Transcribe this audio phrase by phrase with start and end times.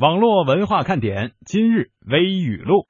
[0.00, 2.86] 网络文化看点今日微语录。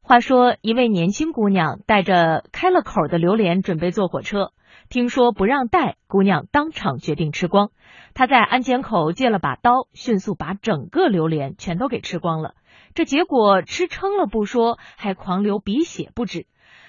[0.00, 4.52] 话说，一位年轻姑娘带着开了口的榴莲准备坐火车，
[4.88, 7.72] 听说不让带，姑娘当场决定吃光。
[8.14, 12.54] 她在安检口借了把刀，迅速把整个榴莲全都给吃光了。
[12.94, 16.46] 这结果吃撑了不说，还狂流鼻血不止。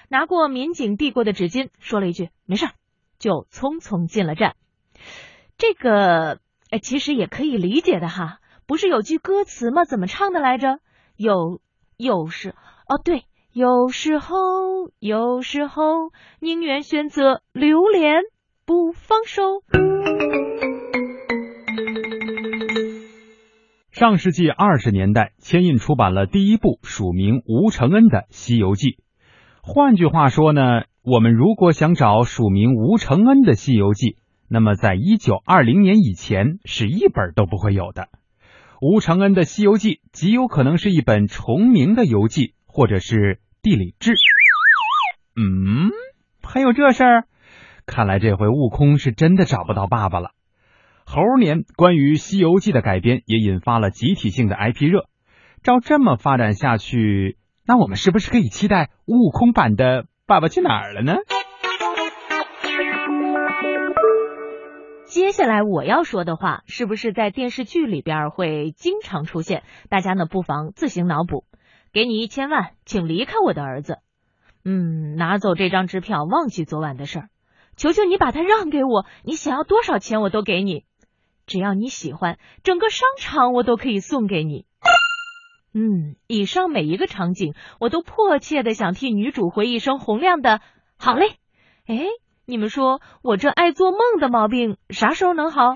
[0.08, 2.68] 拿过民警递过的纸巾，说了一句“没事”，
[3.18, 4.54] 就匆匆进了站。
[5.58, 6.38] 这个，
[6.70, 8.38] 哎，其实也可以理解的哈。
[8.66, 9.84] 不是有句歌词吗？
[9.84, 10.80] 怎么唱的来着？
[11.16, 11.60] 有
[11.96, 14.36] 有时哦，对，有时候
[14.98, 18.22] 有时候宁愿选择榴莲
[18.64, 19.62] 不放手。
[23.92, 28.88] 上世纪二十年代，千印出版了第一部署名吴承恩的《西游记》。
[29.62, 34.06] 换句话说呢，我们如果想找署名吴承恩的《西游记》，
[34.48, 38.08] 那么在一九二零年以前是一本都不会有的。
[38.80, 44.12] 吴承恩的《西游记》极有可能是一本重名的游记，或者是地理志。
[45.34, 45.90] 嗯，
[46.42, 47.24] 还有这事儿？
[47.86, 50.32] 看来这回悟空是真的找不到爸爸了。
[51.06, 55.06] 猴年关于《西游记》的改编也引发了集体性的 IP 热。
[55.62, 61.14] 照这么发展下去，那我们是不是可以期待悟空版的《爸爸去哪儿了》呢？
[65.16, 69.62] 接下来我要说的话，是不是在电视剧里边会经常出现？
[69.88, 71.46] 大家呢不妨自行脑补。
[71.90, 73.96] 给你一千万，请离开我的儿子。
[74.62, 77.28] 嗯，拿走这张支票，忘记昨晚的事儿。
[77.78, 80.84] 求求你把它让给我，你想要多少钱我都给你，
[81.46, 84.66] 只要你喜欢，整个商场我都可以送给你。
[85.72, 90.60] 嗯，以上每一个场景，我都迫切的想替女主回一声洪亮的
[90.98, 91.36] 好嘞。
[91.86, 92.04] 哎。
[92.48, 95.74] 你们说我这爱做梦的毛病啥时候能好？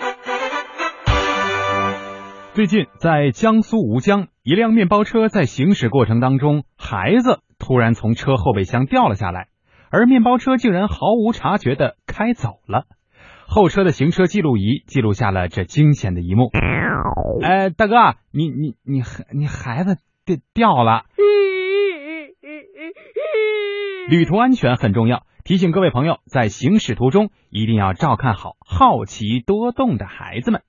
[2.55, 9.49] 最近在江苏吴江，一辆面包车在行驶过程当中，孩子突然从车后备箱掉了下来，
[9.91, 12.84] 而面包车竟然毫无察觉的开走了。
[13.49, 16.53] 后车的行车记录仪记录下了这惊险的一幕。
[17.43, 17.97] 哎，大哥，
[18.31, 19.03] 你你你
[19.33, 21.03] 你孩子掉掉了。
[24.09, 25.25] 旅途安全很重要。
[25.50, 30.62] 提醒各位朋友，在行驶途中一定要照看好好奇多动的孩子们。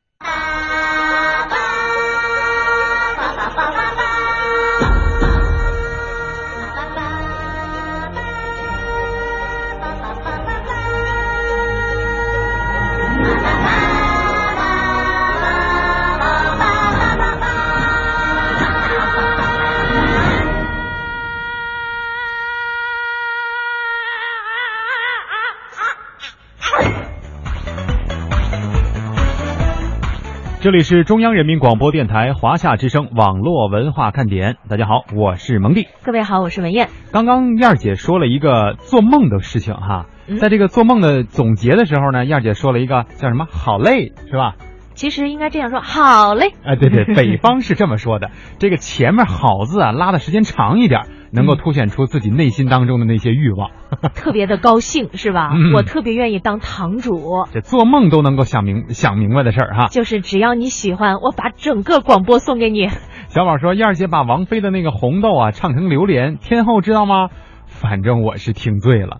[30.62, 35.88] 这里是中央人民广播电台华夏之声网络文化看点，大家好，我是蒙蒂。
[36.04, 36.90] 各位好，我是文艳。
[37.12, 40.06] 刚刚燕儿姐说了一个做梦的事情哈，
[40.40, 43.48] 在这个做梦的总结的时候呢，燕儿姐说了一个叫什么？
[43.50, 44.54] 好累是吧？
[44.94, 46.54] 其实应该这样说，好嘞。
[46.64, 48.30] 哎，对对，北方是这么说的。
[48.60, 51.08] 这个前面好字啊，拉的时间长一点。
[51.34, 53.72] 能够凸显出自己内心当中的那些欲望，
[54.14, 55.52] 特别的高兴是吧？
[55.74, 59.88] 我特别愿意当堂主，这做梦都能够想明想明白的事儿哈。
[59.88, 62.88] 就是只要你喜欢，我把整个广播送给你。
[63.30, 67.30] 小宝说：“燕儿姐把王菲的那个红豆啊唱成榴莲，天后知道吗？
[67.66, 69.20] 反正我是听醉了。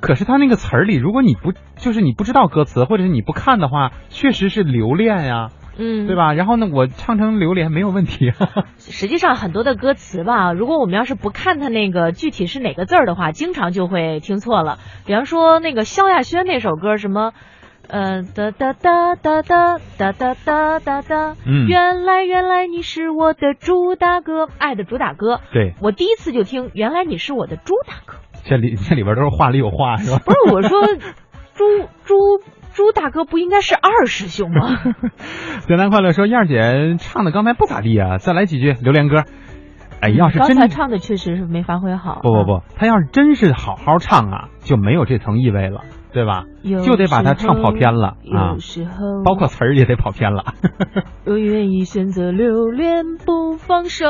[0.00, 5.48] 可是他那个词儿里，如果你不就是你不知道歌词，或者是你不看的话，确实是留恋呀。”
[5.78, 6.32] 嗯，对吧？
[6.34, 8.32] 然后呢，我唱成榴莲没有问题。
[8.78, 14.78] 实际上很多的歌词吧，如果我们要是不看它那个具体是哪个字儿的话，经常就会听错了。
[15.06, 17.32] 比方说那个萧亚轩那首歌，什么，
[17.86, 25.40] 呃，哒哒哒哒哒哒哒哒哒哒，嗯，原来原来你是我的主打歌，爱的主打歌。
[25.52, 28.18] 对，我第一次就听，原来你是我的主打歌。
[28.44, 30.18] 这里这里边都是话里有话，是吧？
[30.24, 30.86] 不是我说，
[31.54, 31.64] 猪
[32.04, 32.14] 猪。
[32.78, 34.78] 朱大哥不应该是二师兄吗？
[35.66, 39.24] 简单快乐说，燕儿姐唱的刚才不咋地啊，再来几句榴莲歌。
[40.00, 42.20] 哎，要是真刚才唱的确实是没发挥好。
[42.22, 45.80] 不不不，他要是真是好好唱啊，就没有这层意味了。
[46.12, 46.44] 对吧？
[46.62, 48.56] 就得把它唱跑偏了啊！
[49.24, 50.44] 包括词儿也得跑偏了。
[51.24, 54.06] 我愿意选择留恋不放手。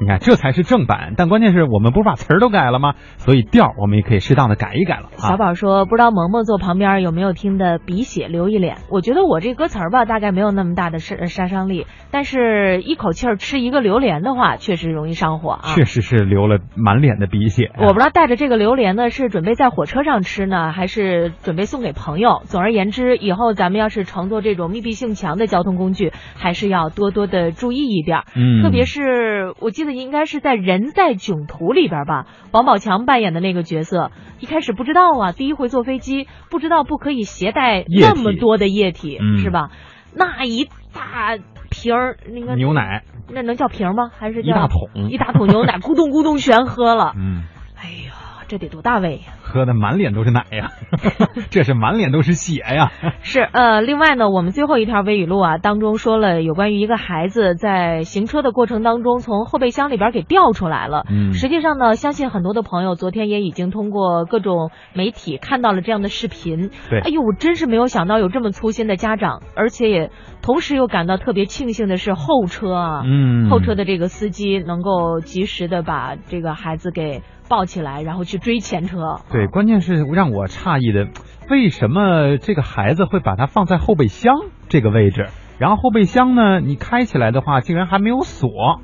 [0.00, 1.14] 你看，这才是正版。
[1.16, 2.94] 但关键是我们不是把词儿都改了吗？
[3.16, 5.08] 所以调我们也可以适当的改一改了。
[5.16, 8.78] 小宝说：“不知道萌萌坐旁边有没有听的鼻血流一脸？
[8.90, 11.86] 我觉得我这歌词儿吧，大概没有那么大的杀杀伤力。
[12.10, 15.60] 但是一口气儿吃一个榴莲的话，确实容易上火啊。
[15.74, 17.70] 确实是流了满脸的鼻血。
[17.78, 21.32] 我不知道带着这个榴莲呢，是准备在火车上吃呢，还是？
[21.42, 21.87] 准备送给。
[21.88, 22.42] 给朋友。
[22.44, 28.24] 总而言之，以后咱们要是乘坐这种密闭性强的交通工具，还是要多多的注意一点。
[28.36, 39.70] 嗯，特别是我记得应该是在《人在囧途》里边吧，王宝强扮演的那个角色，一开始不知道啊，第一回坐飞机不知道不可以携带那么多的液体，嗯、是吧？
[40.14, 41.38] 那一大
[41.70, 44.10] 瓶儿那个牛奶，那能叫瓶吗？
[44.14, 45.08] 还是叫一大桶？
[45.10, 47.14] 一大桶牛奶，咕咚咕咚全喝了。
[47.16, 47.44] 嗯，
[47.76, 48.12] 哎呀，
[48.48, 49.34] 这得多大胃呀！
[49.42, 50.70] 喝的满脸都是奶呀，
[51.50, 52.90] 这是满脸都是血呀。
[53.22, 61.04] 是呃，另外呢，我们最后一条微语录啊当中说了有关于一个孩子在行车的过程当中从后备箱里边给掉出来了。
[61.10, 66.70] 嗯，实际上呢，相信很多的朋友昨天也已经通过各种媒体看到了这样的视频。
[66.90, 70.10] 对，哎呦，我真是没有想到有这么粗心的家长，而且也
[70.42, 79.20] 同时又感到特别庆幸的是后车啊，嗯，后车的这个司机能够及时的把这个孩子给抱起来，然后去追前车。
[79.32, 81.08] 对，关键是让我诧异的，
[81.48, 84.34] 为什么这个孩子会把它放在后备箱
[84.68, 85.26] 这个位置？
[85.58, 88.80] 然后后备箱呢，你开起来的话，竟然还没有锁，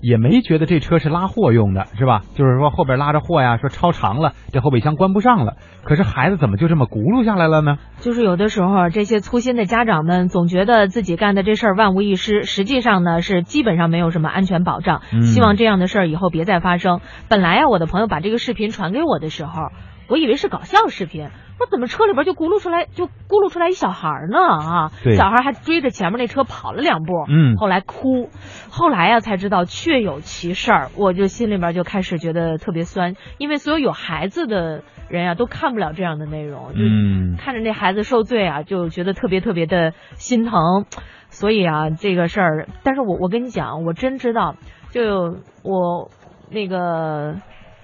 [0.00, 2.22] 也没觉得这车是拉货用的，是吧？
[2.34, 5.54] 就是说后边拉着货呀，说超长了，这后备箱关不上了。
[5.82, 7.78] 可是孩子怎么就这么轱辘下来了呢？
[8.00, 15.02] 就是有的时候，这些粗心的家长们总觉得自己干的这事儿万无一失，实际上呢是基本上没有什么安全保障。
[15.12, 17.00] 嗯、希望这样的事儿以后别再发生。
[17.28, 19.68] 本来呀，我的朋友把这个视频传给我的时候，
[20.08, 21.28] 我以为是搞笑视频。
[21.60, 24.92] 我怎么车里边就咕噜出来就咕噜出来一小孩呢啊？
[25.16, 28.28] 小孩还追着前面那车跑了两步，嗯，后来哭，
[28.70, 40.84] 后来呀才知道确有其事儿，我就心里边就开始觉得特别酸，因为所有有孩子的人呀都看不了这样的内容，嗯，看着那孩子受罪啊，就觉得特别特别的心疼，
[41.28, 44.54] 所以啊这个事儿，但是我我跟你讲，我真知道，
[44.90, 46.10] 就我
[46.50, 47.34] 那个。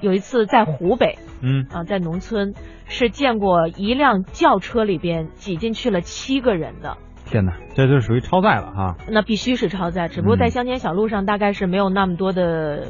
[0.05, 2.53] 有一次在湖北，嗯啊，在农村
[2.87, 6.99] 是见过一辆轿车里边挤进去了七个人的。
[7.25, 8.97] 天哪，这就属于超载了哈。
[9.11, 12.89] 那必须是超载，只不过在乡间小路上大概是没有那么多的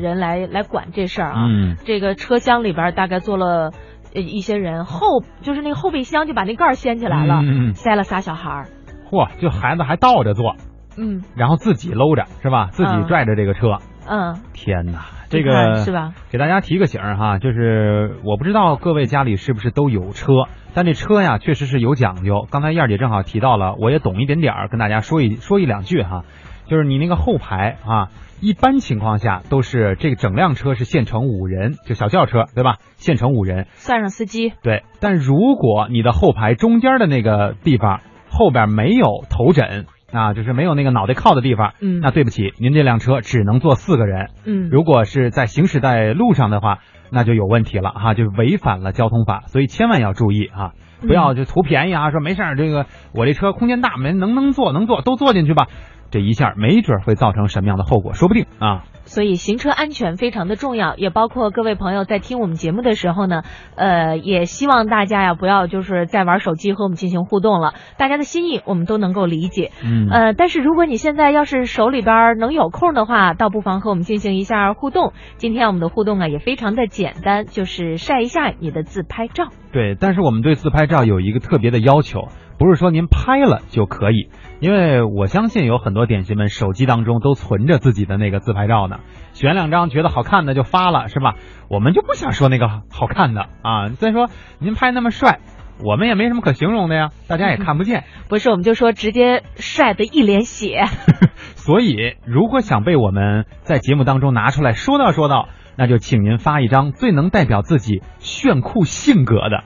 [0.00, 1.44] 人来来管这事儿啊。
[1.46, 3.72] 嗯，这个车厢里边大概坐了
[4.14, 8.66] 一些人，后就是那个后备箱就把那盖儿掀起来了，嗯、塞了仨小孩儿。
[9.10, 10.56] 嚯，就孩子还倒着坐，
[10.96, 12.68] 嗯，然后自己搂着是吧？
[12.72, 13.78] 自己拽着这个车。
[14.08, 15.04] 嗯，天哪，
[15.34, 16.14] 这个是吧？
[16.30, 20.32] 给大家提个醒哈，就是我不知道各位家里是不是都有车，
[20.74, 22.46] 但这车呀确实是有讲究。
[22.50, 26.24] 刚才燕姐正好提到了，我也懂一点点儿，跟大家说一说一两句哈。
[26.66, 28.08] 就是你那个后排啊，
[28.40, 32.76] 一般情况下都是这个整辆车是限乘五人，就小轿车对吧？
[32.96, 34.54] 限乘五人，算上司机。
[34.62, 38.00] 对，但如果你的后排中间的那个地方
[38.30, 39.84] 后边没有头枕。
[40.14, 46.78] 啊，就是没有那个脑袋靠的地方，嗯，那对不起，您这辆车只能坐四个人，嗯，如果是在行驶在路上的话，
[47.10, 55.66] 那就有问题了哈，就违反了交通法，所以千万要注意啊，不要就图便宜啊，说没事儿，这个我这车空间大，没能能坐能坐都坐进去吧，
[56.10, 58.84] 这一下没准会造成什么样的后果，说不定啊。
[59.04, 63.42] 所以行车安全非常的重要，也包括各位朋友在听我们节目的时候呢，
[63.76, 75.12] 呃，也希望大家呀不要就是在玩手机和我们进行互动了，大家的心意我们都能够理解，嗯，呃，但是如果你现在要是手里边能有空的话，倒不妨和我们进行一下互动。
[75.36, 79.48] 今天我们的互动啊也非常的简单，就是晒一下你的自拍照。
[79.72, 82.28] 对，但是我们对自拍照有一个特别的要求，
[82.64, 84.30] 不是说您拍了就可以。
[84.60, 89.00] 因为我相信有很多点心们手机当中都存着自己的那个自拍照呢，
[89.34, 91.34] 选两张觉得好看的就发了，是吧？
[91.68, 93.90] 我们就不想说那个好看的啊。
[93.90, 95.40] 再说您拍那么帅，
[95.84, 98.04] 我们也没什么可形容的呀，大家也看不见。
[98.30, 100.84] 不是，我们就说直接帅的一脸血。
[101.56, 109.64] 所以，如果想被我们在节目当中拿出来说道说道，那就请您发一张最能代表自己炫酷性格的。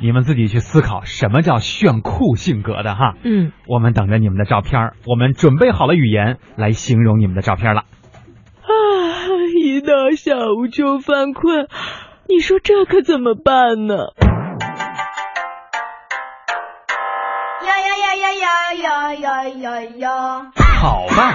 [0.00, 7.80] 你们自己去思考什么叫炫酷性格的哈，嗯，我们等着你们的照片，我们准备好了语言来形容你们的照片了。
[8.62, 8.70] 啊，
[9.60, 11.66] 一到下午就犯困，
[12.28, 13.96] 你说这可怎么办呢？
[17.66, 20.52] 呀呀呀呀呀呀呀呀呀！
[20.80, 21.34] 好吧，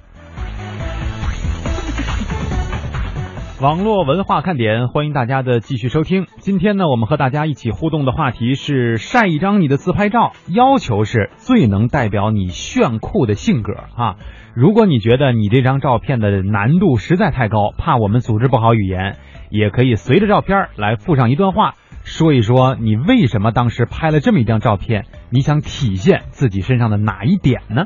[3.61, 6.25] 网络文化看点，欢迎大家的继续收听。
[6.39, 14.15] 今天呢，我们和大家一起互动的话题是晒一张你的自拍照，要求是最能代表你炫酷的性格啊。
[14.55, 19.17] 如果你觉得你这张照片的难度实在太高，怕我们组织不好语言，
[19.51, 27.85] 也可以随着照片来附上一段话，说一说你为什么当时拍了这么一张照片，你想体现自己身上的哪一点呢？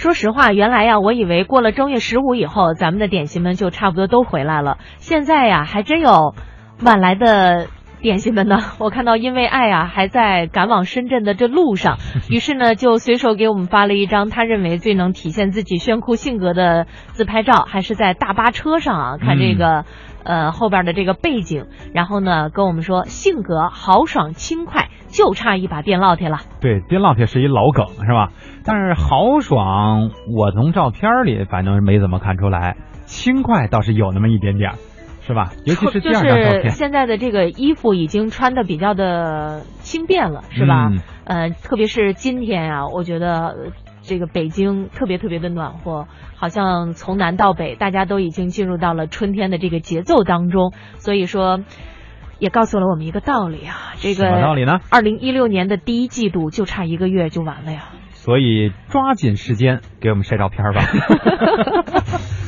[0.00, 4.78] 说实话，原来呀，我以为过了正月十五以后，咱们的点心们就差不多都回来了。
[4.96, 6.34] 现在呀，还真有
[6.82, 7.66] 晚来的
[8.00, 8.58] 点心们呢。
[8.78, 19.84] 我看到因为爱啊，还在赶往深圳的这路上， 于是呢，就随手给我们发了一张他认为最能体现自己炫酷性格的自拍照，还是在大巴车上啊，看这个。
[20.22, 21.64] 呃，后边的这个背景，
[21.94, 26.40] 然后呢，跟我们说性格豪爽轻快，就差一把电烙铁了。
[26.60, 28.28] 对，电烙铁是一老梗，是吧？
[28.62, 32.76] 但是豪爽，我从照片里反正没怎么看出来，
[33.06, 34.72] 轻快倒是有那么一点点，
[35.30, 35.52] 是吧？
[35.64, 36.70] 尤其是第二张照片。
[36.70, 40.88] 现在的这个衣服已经穿的比较的轻便了，是吧？
[40.90, 41.00] 嗯。
[41.24, 43.72] 呃，特别是今天啊，我觉得。
[44.02, 50.72] 这个北京特别特别的暖和，好像从南到北，大家都已经进入到了春天的这个节奏当中。
[50.96, 51.60] 所以说，
[52.38, 54.80] 也告诉了我们一个道理啊，这个什么道理呢？
[54.90, 57.90] 二零一六年的第一季度就差一个月就完了呀。
[58.12, 60.80] 所以抓紧时间给我们晒照片吧，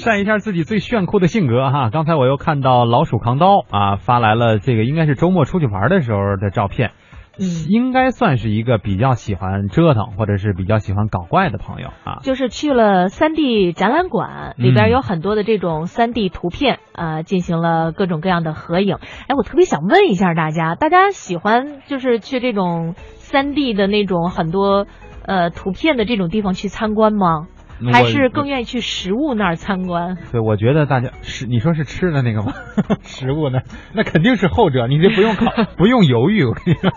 [0.00, 1.90] 晒一下自己最炫酷的性格哈。
[1.90, 6.92] 刚才我又看到老鼠扛刀啊发来了这个应该是周末出去玩的时候的照片。
[7.38, 12.18] 嗯，应该算是一个比较喜欢折腾或者是比较喜欢搞怪的朋友啊。
[12.22, 18.96] 就是去了三 D 展览馆，里边有很多的这种三 D 图片啊，进行了各种各样的合影。
[19.28, 24.86] 哎，我特别想问一下大家，大家喜欢就是去这种三 D 的那种很多
[25.24, 27.46] 呃图片的这种地方去参观吗？
[27.92, 30.16] 还是更愿意去实物那儿参观？
[30.30, 32.52] 对，我觉得大家是你说是吃的那个吗？
[33.02, 33.60] 食物呢？
[33.94, 35.46] 那肯定是后者，你这不用考，
[35.76, 36.44] 不用犹豫。
[36.44, 36.90] 我跟你说，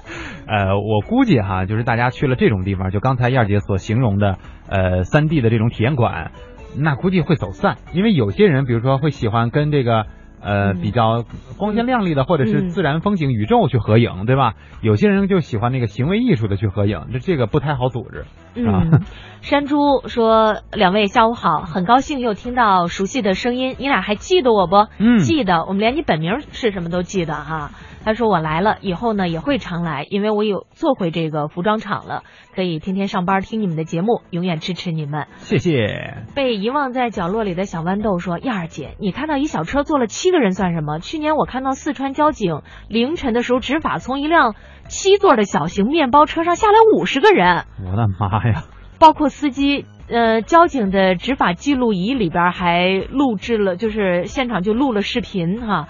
[0.47, 4.37] 呃，我估计哈，就是大家去了这种地方，就刚才燕姐所形容的，
[4.67, 6.31] 呃，三 D 的这种体验馆，
[6.77, 10.05] 那估计会走散，因为有些人，比如说会喜欢跟这个。
[10.45, 11.23] 呃，比较
[11.57, 14.55] 光鲜亮丽的，或者是自然风景、宇宙去合影，对吧？
[14.81, 18.25] 有些人就喜欢那个行为艺术的去合影，这这个不太好组织。
[18.55, 19.01] 嗯，
[19.41, 24.87] 山猪说：“两位下午好，很高兴又听到熟悉的声音，你俩还记得我不？
[24.97, 27.71] 嗯，记得，我们连你本名是什么都记得哈。”
[28.03, 36.17] 他说：“我来了以后呢，也会常来，因为我有做回这个服装厂了，可以天天上班听你们的节目，永远支持你们。”谢谢。
[36.35, 40.99] 被遗忘在角落里的小豌豆说：“燕儿姐，你看到一小车坐了七个人算什么？
[40.99, 44.55] 去年我看到四川交警凌晨的时候执法，从一辆
[44.89, 47.63] 七座的小型面包车上下来五十个人。
[47.85, 48.65] 我的妈呀！
[48.99, 55.87] 包括司机，呃，交警的执法记录仪里边还录制了，就是现场就录了视频哈。”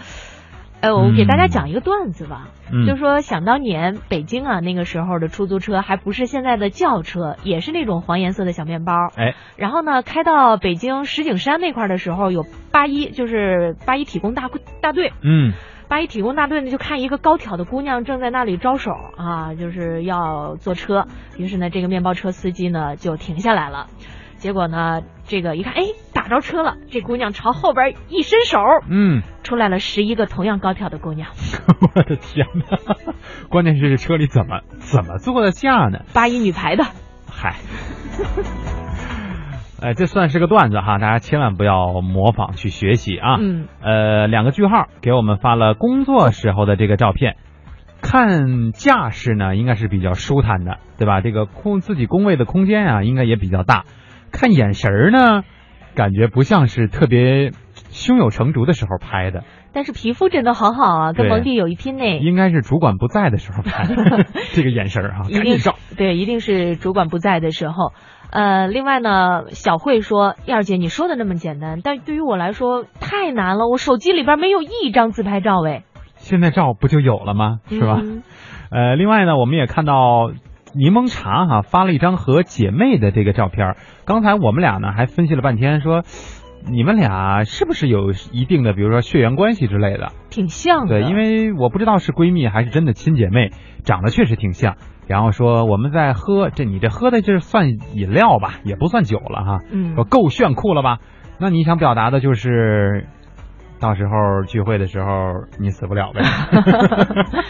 [0.83, 2.49] 哎，我给大家讲一个段子吧，
[2.85, 8.93] 就说想当年北京啊，那个时候的出租车还不是现在的轿车，也是那种黄颜色的小面包。
[9.15, 14.49] 哎，然后呢，开到北京石景山那块的时候，有八一，就是八一体工大
[14.81, 15.13] 大队。
[15.21, 15.53] 嗯，
[15.87, 21.07] 八一体工大队呢，就看一个高挑的姑娘正在那里招手啊，就是要坐车。
[21.37, 23.87] 于是呢，这个面包车司机呢就停下来了。
[24.35, 25.83] 结果呢，这个一看，哎，
[26.23, 26.77] 打着车了。
[26.89, 28.57] 这姑娘朝后边一伸手，
[28.89, 31.31] 嗯，出来了十一个同样高挑的姑娘。
[31.95, 32.77] 我的天哪！
[33.49, 35.99] 关键是这车里怎么怎么坐得下呢？
[36.13, 36.85] 八一女排的。
[37.29, 37.55] 嗨，
[39.83, 43.35] 哎，这算是个段子哈，大家千万不要模仿去学习啊。
[43.41, 43.67] 嗯。
[43.81, 47.35] 呃，两个句号给我们发了工作时候的这个照片，
[48.01, 51.19] 看架势呢，应该是比较舒坦的，对吧？
[51.19, 53.83] 这个空自己工位的空间啊，应该也比较大。
[54.31, 55.43] 看眼神儿呢，
[55.95, 57.51] 感觉不像是特别
[57.91, 62.17] 胸有成竹的时候拍的，但是皮肤真的好好啊，跟蒙蒂有一拼呢。
[62.19, 65.75] 应该是主管不在的时候拍的， 这个眼神儿啊，一定照。
[65.97, 67.93] 对，一定是主管不在的时候。
[68.31, 75.83] 呃，另外呢，小慧说：“燕儿姐，你说的那么简单，但对于我来说太难了，我手机里边没有一张自拍照哎。”
[76.17, 77.59] 现在照不就有了吗？
[77.69, 78.01] 是吧？
[78.71, 80.31] 呃，另外呢，我们也看到。
[80.75, 83.75] 柠檬茶哈发了一张和姐妹的这个照片，
[84.05, 86.03] 刚才我们俩呢还分析了半天，说
[86.69, 90.11] 你们俩是不是有一定的，比如说血缘关系之类的？
[90.29, 93.51] 挺像的，对，因为我不知道是闺蜜还是真的亲姐妹，
[93.83, 94.75] 长得确实挺像。
[95.05, 99.59] 然后说我们在喝，这你这喝的这算饮料吧，也不算酒了哈。
[99.71, 100.97] 嗯，说够炫酷了吧？
[101.39, 103.05] 那你想表达的就是
[103.79, 106.21] 到时候聚会的时候你死不了呗。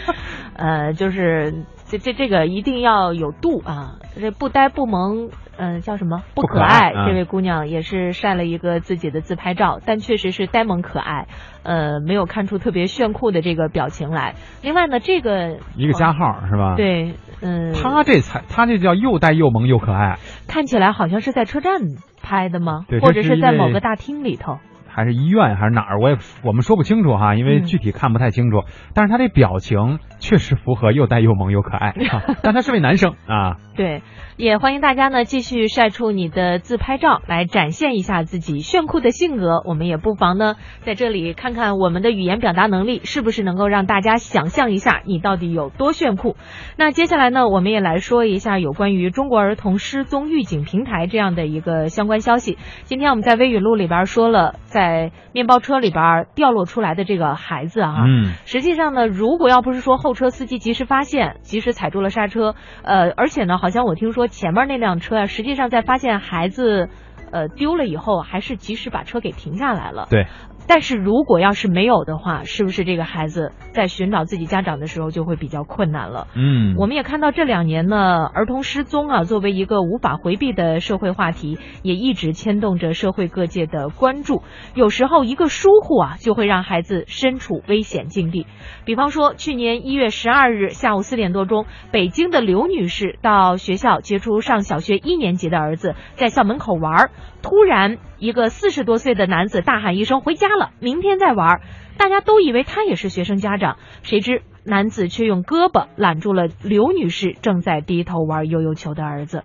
[0.56, 1.64] 呃，就是
[1.94, 6.92] 这这这个一定要有度啊，这不呆不萌，嗯、叫什么不不可可爱？
[7.06, 11.28] 这位姑娘也是晒了一个自己的自拍照，但确实是呆萌可爱，
[11.62, 14.34] 呃，没有看出特别炫酷的这个表情来。
[14.62, 21.80] 另外呢，这个一个加号是吧？，对，嗯，他这才他这叫又呆又萌又可爱，看起来好像是在车站
[22.22, 22.98] 拍的吗对？
[22.98, 24.58] 或者是在某个大厅里头？
[24.94, 26.00] 还是医院还是哪儿？
[26.00, 28.62] 我也我们说不清楚哈，因为嗯具体看不太清楚。
[28.94, 33.56] 但是他这表情确实符合又呆又萌又可爱，啊、 但他是位男生啊。
[33.76, 34.02] 对，
[34.36, 39.62] 也欢迎大家呢继续晒出你的自拍照，来展现一下自己炫酷的性格。
[39.64, 46.36] 我们也不妨呢在这里看看我们的语言表达能力是不是能够让大家想象一下你到底有多炫酷。
[46.76, 52.56] 那接下来呢，我们也来说一下有关于中国儿童失踪预警平台这样的一个相关消息。
[52.84, 54.83] 今天我们在微语录里边说了，在
[55.32, 66.88] 面包车里边掉落出来的这个孩子啊，嗯，实际上呢，如果要不是说后车司机及时发现，及时踩住了刹车，呃，而且呢，好像我听说前面那辆车啊，实际上在发现孩子，
[67.30, 70.06] 呃，丢了以后，还是及时把车给停下来了。
[70.10, 70.26] 对。
[70.66, 76.26] 但是如果要是没有的话，是不是这个孩子在寻找自己家长的时候就会比较困难了？
[76.34, 84.42] 嗯，我们也看到这两年呢，儿童失踪啊，作为一个无法回避的社会话题，也一直牵动着社会各界的关注。
[84.74, 88.46] 有时候一个疏忽啊，就会让孩子身处危险境地。
[88.84, 97.10] 比方说，去年一月十二日下午四点多钟，北京的刘女士到学校接出上小学一年级的儿子在校门口玩儿，
[97.44, 101.60] 突然一个四十多岁的男子大喊一声“回家了，明天再玩”。
[101.98, 109.44] 大家都以为他也是学生家长，谁知男子却用胳膊揽住了刘女士正在低头玩悠悠球的儿子。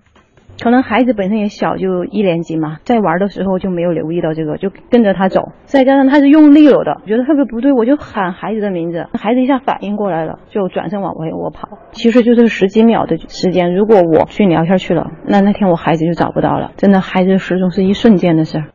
[0.61, 5.53] 可能孩子本身也小，就一年级嘛，在玩的时候就没有留意到这个，就跟着他走。
[5.63, 11.69] 再加上他是用力了的，我觉得特别不对，我就喊孩子的名字，孩子一下反应过来了，就转身往回我跑。
[11.91, 16.71] 其实就是十几秒的时间，如果我去聊天去了，那那天我孩子就找不到了。
[16.75, 18.65] 真的，孩子失踪是一瞬间的事儿。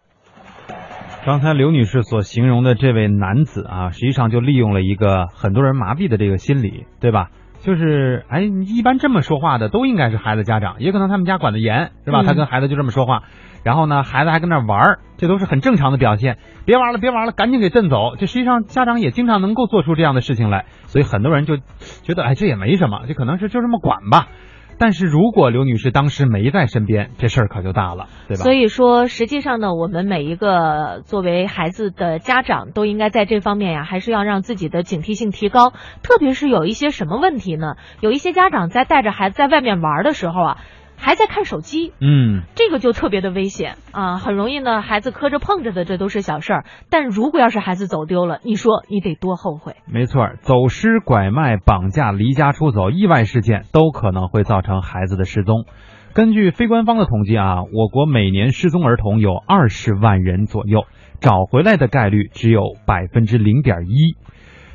[1.26, 7.28] 刚才刘女士所形容的这位男子啊，实际上就利用了一个很多人麻痹的这个心理，对吧？
[7.64, 12.20] 就是，哎，一般这么说话的都应该是孩子家长，也可能他们家管的严，是吧？
[12.20, 13.22] 嗯他跟孩子就这么说话，
[13.62, 16.36] 然后呢，孩子还跟那玩儿，这都是很正常的表现。
[16.66, 18.16] 别玩了，别玩了，赶紧给震走。
[18.18, 24.28] 这实际上家长也经常能够做出这样的事情来，所以很多人就觉得，哎，这也没什么，这可能是就这么管吧。
[24.78, 28.42] 但是如果刘女士当时没在身边，这事儿可就大了，对吧？
[28.42, 35.70] 所以说，实际上呢，我们每一个作为孩子的家长，都应该在这方面呀，还是要让自己的警惕性提高。
[36.02, 37.74] 特别是有一些什么问题呢？
[38.00, 40.56] 有一些家长在带着孩子在外面玩的时候啊，
[41.04, 46.64] 还在看手机，嗯，这个就特别的危险啊，很容易呢，孩子磕着碰着的，这都是小事儿。
[46.88, 49.76] 但如果要是孩子走丢了，你说你得多后悔。
[49.86, 55.66] 没错，走失、拐卖、绑架、离家出走，意外事件都可能会造成孩子的失踪。
[56.14, 60.84] 根据非官方的统计啊，我国每年失踪儿童有二十万人左右，
[61.20, 64.16] 找回来的概率只有百分之零点一。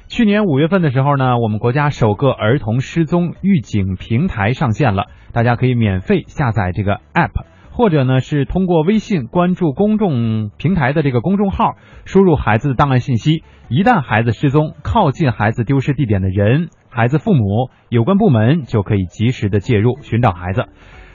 [0.07, 13.43] 去年五月份的时候呢，我们国家首个儿童失踪预警平台上线了，大家可以免费下载这个 app，或者呢是通过微信关注公众平台的这个公众号，输入孩子的档案信息。
[13.69, 20.65] 一旦孩子失踪，靠近孩子丢失地点的人、孩子父母、有关部门就可以及时的介入寻找孩子。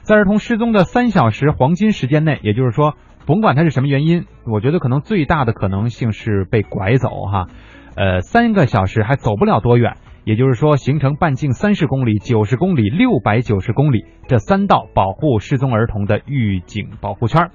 [0.02, 2.94] 在儿童失踪的三小时黄金时间内，也就是说，
[3.26, 7.46] 甭管他是什么原因，我觉得可能最大的可能性是被拐走哈。
[7.96, 17.50] 呃，三个小时还走不了多远，也就是说，形成半径三十公里、九十公里、六百九十公里这三道保护失踪儿童的预警保护圈。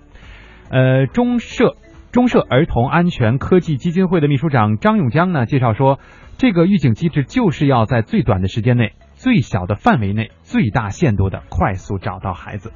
[0.70, 1.76] 呃，中社
[2.12, 6.00] 中社儿童安全科技基金会的秘书长张永江呢介绍说，
[6.38, 12.72] 这个预警机制就是要在最短的时间内、最小的范围内、最大限度的快速找到孩子。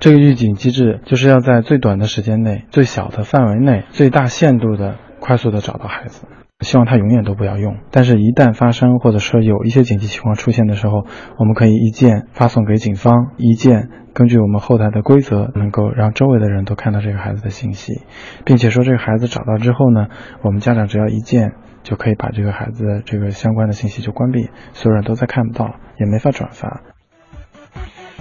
[0.00, 6.26] 这个预警机制就是要在最短的时间内、最小的范围内、最大限度的快速的找到孩子。
[6.60, 11.06] 希望它永远都不要用，但是，一旦发生或者说有一些紧急情况出现的时候，
[11.38, 18.02] 我们可以一键发送给警方，一键根据我们后台的规则，能够让周围的人都看到这个孩子的信息，
[18.44, 20.08] 并且说这个孩子找到之后呢，
[20.42, 21.52] 我们家长只要一键
[21.84, 26.82] 就可以把这个孩子这个相关的信息就关闭，所有人都再看不到，也没法转发。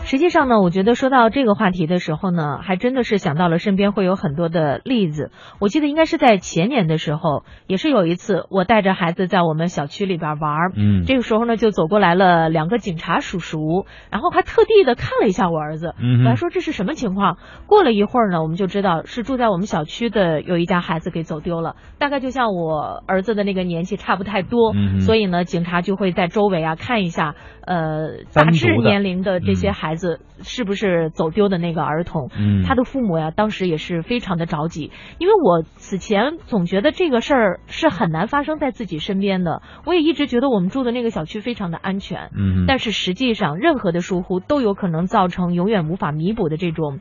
[0.07, 5.31] 实际上呢，我觉得说到这个话题的时候呢，还真的是想到了身边会有很多的例子。
[5.59, 17.35] 我记得应该是在前年的时候，也是有一次，我带着孩子在我们小区里边玩儿，嗯这个时候呢，就走过来了两个警察叔叔，然后还特地的看了一下我儿子，嗯还说这是什么情况？
[17.67, 29.96] 过了一会儿呢，我们就知道是住在我们小区的有一家孩子给走丢了，大概就像我儿子的那个年纪差不太多，嗯所以呢，警察就会在周围啊看一下，呃，大致年龄的这些嗯孩子
[30.41, 32.29] 是不是走丢的那个儿童。
[32.37, 39.61] 嗯，他的父母呀，当时也是非常的着急，因为我此前总觉得这个事儿是很难发生在自己身边的。
[39.85, 46.99] 我也一直觉得我们住的那个小区非常的安全，嗯，但是实际上任何的疏忽都有可能造成永远无法弥补的这种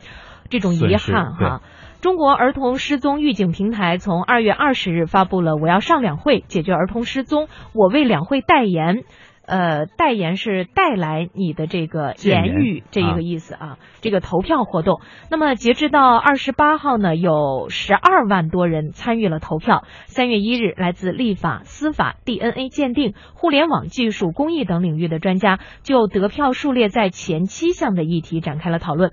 [0.48, 1.60] 这种遗憾哈。
[2.02, 9.02] 中国儿童失踪预警平台从二月二十日发布了“我要上两会，解决儿童失踪，我为两会代言”。
[9.46, 15.00] 呃，代言是带来你的这个言语这一个意思啊，这个投票活动。
[15.30, 19.84] 那么截至到二十八号呢，有十二万多人参与了投票。
[20.06, 29.12] 三月一日，来自立法、司法、DNA 鉴定、互联网技术、公益等领域的专家就得票数列在前七项的议题展开了讨论。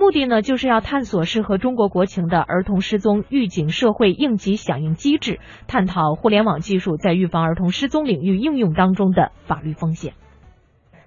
[0.00, 10.14] 目的呢，就是要探索适合中国国情的儿童失踪预警社会应急响应机制，探讨互联网技术在预防儿童失踪领域应用当中的法律风险。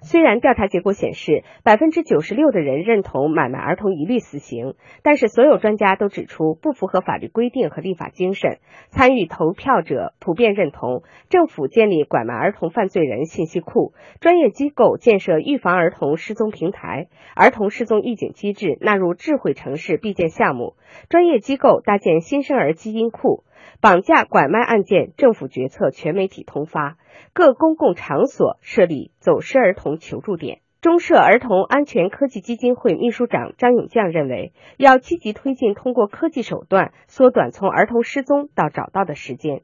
[0.04, 8.58] 虽然调查结果显示，百分之九十六的人认同买卖儿童一律死刑，但是所有专家都指出不符合法律规定和立法精神。
[8.90, 20.74] 参与投票者普遍认同政府建立拐卖儿童犯罪人信息库，专业机构建设预防儿童失踪平台，儿童失踪预警机制纳入智慧城市必建项目，
[21.08, 23.42] 专业机构搭建新生儿基因库。
[23.80, 26.96] 绑架、拐卖案件，政府决策全媒体通发；
[27.32, 30.58] 各公共场所设立走失儿童求助点。
[30.80, 39.62] 中社儿童安全科技基金会秘书长张永将认为，要积极推进通过科技手段缩短从儿童失踪到找到的时间。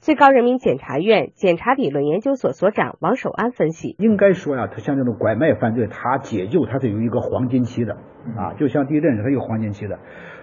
[0.00, 7.94] 最高人民检察院检察理论研究所所长王守安分析，应该说呀，他像这种拐卖犯罪，他解救他是有一个黄金期的
[8.36, 9.98] 啊，就像地震是它有黄金期的。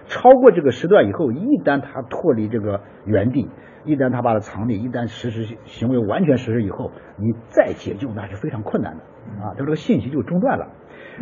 [0.08, 3.48] 超过这个时段以后，一旦他脱离这个原地，
[3.84, 9.02] 一旦他把他藏匿，一旦实施行为完全实施以后，你再解救那是非常困难的
[9.42, 10.68] 啊，它这个信息就中断了。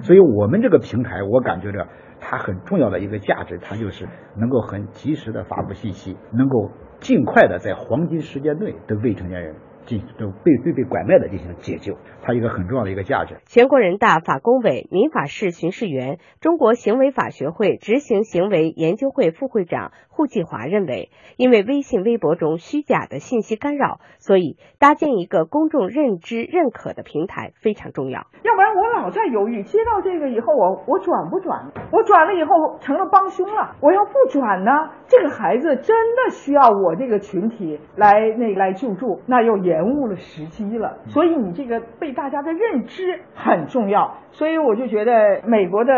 [0.02, 1.86] 所以我们这个平台，我感觉着
[2.20, 6.70] 它很重要的一个价值，它就是能够很及时的发布信息，能够
[7.00, 9.54] 尽快的在黄金时间内对未成年人
[9.86, 13.36] 进对被被被拐卖的进行解救，它一个很重要的一个价值。
[13.46, 28.26] 全国人大法工委民法室巡视员、中国行为法学会执行行为研究会副会长胡继华认为，因为微信、微博中虚假的信息干扰，所以搭建一个公众认知、认可的平台非常重要。
[28.42, 31.72] 要不然我老在犹豫，接到这个以后，我我转不转？
[31.90, 33.76] 我转了以后成了帮凶了。
[33.80, 34.70] 我要不转呢，
[35.08, 40.98] 这个孩子真的需要我这个群体来那来救助，那又延误了时机了。
[41.06, 44.14] 所以你这个被大家的认知很重要。
[44.30, 45.92] 所以我就觉得美国的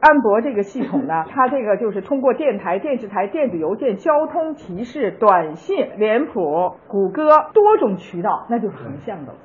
[0.00, 9.38] 安博这个系统呢， 它这个就是通过电台、电视台、电子邮件、交通提示、短信、脸谱、谷歌多种渠道，那就是横向的了。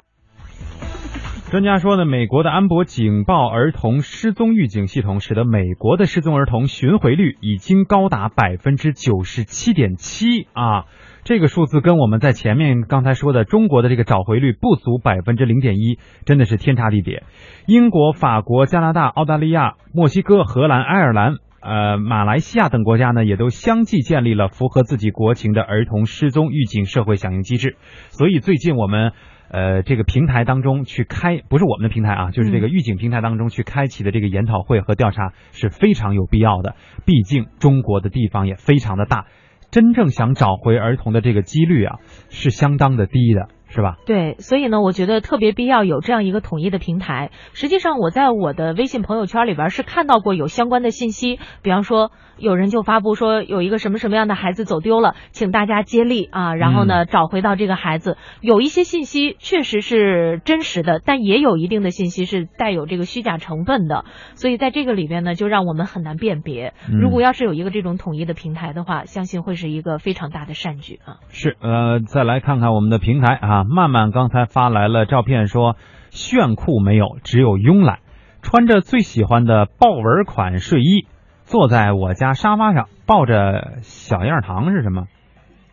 [1.56, 10.84] 专家说呢，美国的安博警报儿童失踪预警系统，使得美国的失踪儿童寻回率已经高达百分之九十七点七啊！
[11.24, 17.24] 这个数字跟我们在前面刚才说的中国的这个找回率不足百分之零点一，真的是天差地别。
[17.68, 21.36] 英国、法国、加拿大、澳大利亚、墨西哥、荷兰、爱尔兰。
[21.62, 27.78] 呃，马来西亚等国家呢，也都相继建立了符合自己国情的儿童失踪预警社会响应机制。
[28.10, 29.14] 所以最近我们
[29.50, 36.76] 呃这个平台当中去开，不是我们的平台啊，就是这个预警平台当中去开启的这个研讨会和调查是非常有必要的。
[37.06, 39.26] 毕竟中国的地方也非常的大，
[39.72, 43.50] 真正想找回儿童的这个几率啊是相当的低的。
[43.76, 43.98] 是吧？
[44.06, 47.32] 对，所以呢，我觉得特别必要有这样一个统一的平台。
[47.54, 58.18] 实际上，我在我的微信朋友圈里边是看到过有相关的信息，比方说有人就发布说有一个什么什么样的孩子走丢了，请大家接力啊，然后呢、嗯、找回到这个孩子。
[58.40, 66.74] 有一些信息确实是真实的，但也有一定的信息是带有这个虚假成分的，所以在这个里边呢，就让我们很难辨别。
[66.90, 71.18] 嗯、如果要是有一个这种统一的平台的话，相信会是一个非常大的善举啊。
[71.28, 73.65] 是，呃，再来看看我们的平台啊。
[73.70, 75.76] 曼曼刚才发来了照片，说
[76.10, 78.00] 炫酷没有，只有慵懒。
[78.42, 81.08] 穿着最喜欢的豹纹款睡衣，
[81.46, 85.06] 坐在我家沙发上，抱着小样糖是什么？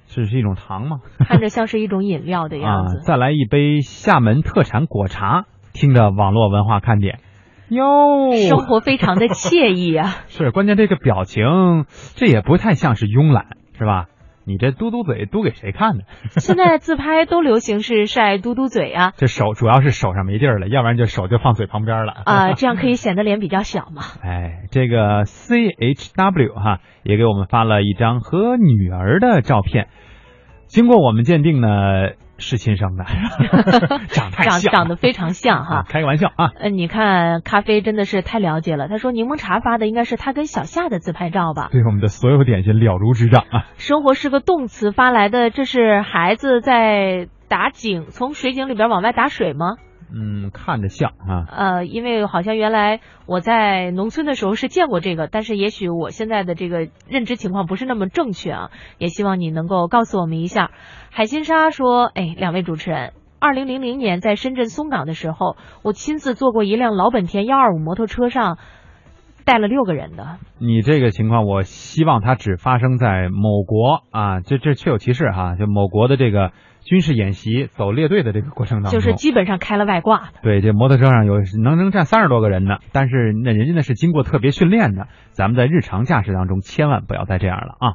[0.06, 1.00] 是是一种糖吗？
[1.18, 2.98] 看着像是一种饮料的样子。
[2.98, 7.18] 啊，再来一杯厦门特产果茶，听着网络文化看点。
[7.68, 10.08] 哟，生活非常的惬意啊。
[10.28, 14.06] 是，关键这个表情，这也不太像是慵懒，是吧？
[14.44, 16.02] 你这嘟嘟嘴嘟给谁看呢？
[16.38, 19.12] 现在自拍都流行是晒嘟嘟嘴啊。
[19.16, 22.12] 这手主要是手上没地儿了，要不然就手就放嘴旁边了。
[22.24, 24.02] 啊， 这样可以显得脸比较小嘛。
[24.22, 29.88] 哎，这个 C H W 哈也给我们发了一张和女儿的照片，
[30.66, 31.68] 经过我们鉴定呢。
[32.42, 33.04] 是亲生的，
[34.12, 35.84] 长太像，长长得非常像哈。
[35.88, 36.50] 开个玩笑啊。
[36.60, 38.88] 呃，你看咖啡真的是太了解了。
[38.88, 41.68] 他说柠檬茶发的应该是他跟小夏的自拍照吧？
[41.72, 43.64] 对我们的所有点心了如指掌啊。
[43.78, 49.76] 生活是个动词发来的，这是孩子在打井，从水井里边往外打水吗？
[50.14, 51.46] 嗯，看着像啊。
[51.50, 58.70] 呃，因为好像原来我在农村的时候是见过这个，但是也许我现在的这个认知情况不是那么正确啊。
[58.98, 60.70] 也希望你能够告诉我们一下。
[61.10, 68.58] 海心沙说：“哎，两位主持人，二零零零年在深圳松岗的时候，我亲自坐过一辆老本田幺二五摩托车上，
[69.44, 70.38] 带了六个人的。
[70.58, 76.52] 你这个情况，我希望它只发生在某国啊，这这确有其事哈，就某国的这个。”
[76.84, 80.40] 军事演习走列队的这个过程当中，就是基本上开了外挂的。
[80.42, 87.94] 对，这摩托车上有能能站三十多个人呢，但是那人家那是经过特别训练的，咱们在日常驾驶当中千万不要再这样了啊！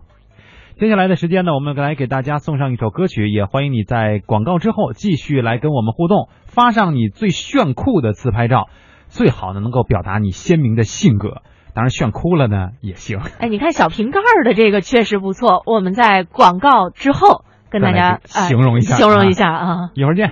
[0.80, 8.70] 接下来的时间呢，我们来给大家送上一首歌曲，也欢迎你在广告之后继续来跟我们互动，发上你最炫酷的自拍照，
[9.08, 11.42] 最好呢能够表达你鲜明的性格，
[11.74, 13.20] 当然炫哭了呢也行。
[13.40, 17.44] 哎，你看小瓶盖的这个确实不错，我们在广告之后。
[17.70, 19.92] 跟大家形容一下，形容一下啊！
[19.94, 20.32] 一会儿见。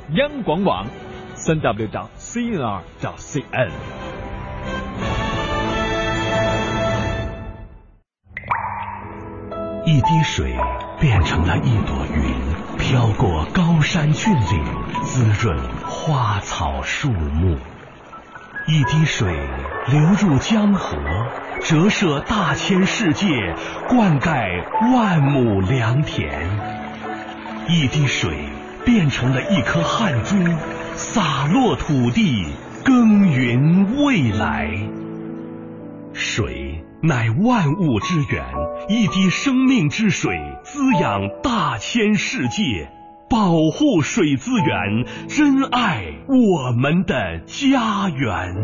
[0.13, 0.87] 央广网，
[1.35, 3.69] 三 w 点 cnr 点 cn。
[9.85, 10.53] 一滴水
[10.99, 14.65] 变成了一朵云，飘过高山峻岭，
[15.01, 17.57] 滋润花草树木。
[18.67, 19.33] 一滴水
[19.87, 20.97] 流入江河，
[21.61, 23.55] 折射大千世界，
[23.87, 24.61] 灌溉
[24.93, 26.49] 万亩良田。
[27.69, 28.49] 一滴水
[28.85, 30.35] 变成了一颗汗珠，
[30.95, 32.45] 洒落土地，
[32.83, 34.71] 耕耘未来。
[36.13, 38.43] 水乃万物之源，
[38.89, 42.91] 一滴生命之水滋养大千世界。
[43.29, 48.55] 保护水资源，珍爱我们的家园。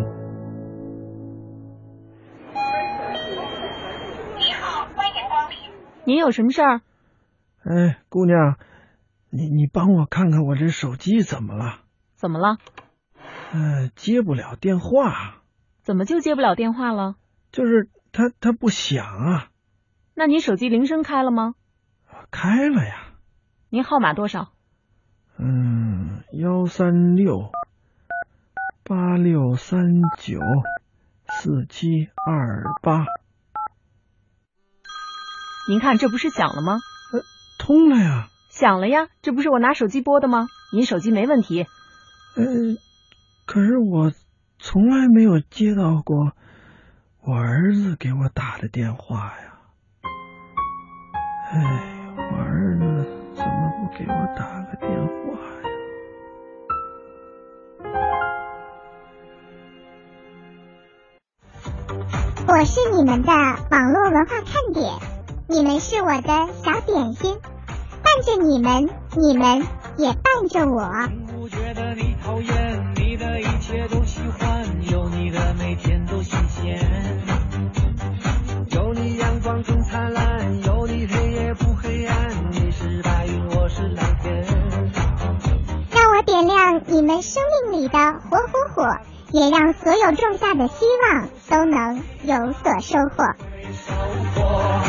[4.37, 5.55] 你好，欢迎光临。
[6.03, 6.81] 您有什么事儿？
[7.63, 8.57] 哎，姑娘，
[9.29, 11.81] 你你帮我看看我这手机怎么了？
[12.15, 12.57] 怎么了？
[13.51, 15.41] 呃，接不了电话。
[15.83, 17.15] 怎么就接不了电话了？
[17.51, 19.49] 就是它它不响啊。
[20.13, 21.55] 那你手机铃声开了吗？
[22.31, 23.13] 开了呀。
[23.69, 24.51] 您号码多少？
[25.37, 27.51] 嗯，幺三六
[28.83, 30.39] 八六三九
[31.27, 33.05] 四七二八。
[35.69, 36.79] 您看，这不是响了吗？
[37.13, 37.21] 呃，
[37.59, 38.29] 通了呀。
[38.57, 40.47] 响了呀，这不是我拿手机拨的吗？
[40.73, 41.67] 您手机没问题。
[42.35, 42.43] 呃，
[43.45, 44.11] 可是我
[44.57, 46.31] 从来没有接到过
[47.21, 49.59] 我儿子给我打的电话呀。
[51.51, 55.69] 哎，我儿子怎么不给我打个电话呀？
[62.47, 63.31] 我是你们的
[63.69, 64.99] 网络文化看点，
[65.47, 67.56] 你们是我的小点心，伴
[68.21, 69.65] 着你们，你们
[69.97, 70.91] 也伴着我。
[71.27, 76.79] 不觉得你讨厌，你的一切都喜欢，有你的每天都新鲜，
[78.71, 84.45] 有你阳光更灿烂，有你黑夜不黑暗，你是白云，我是蓝天。
[85.91, 88.97] 让我点亮你们生命里的火火火。
[89.29, 93.25] 也让所有种下的希望都能有所收获
[93.73, 93.93] 收
[94.33, 94.86] 获。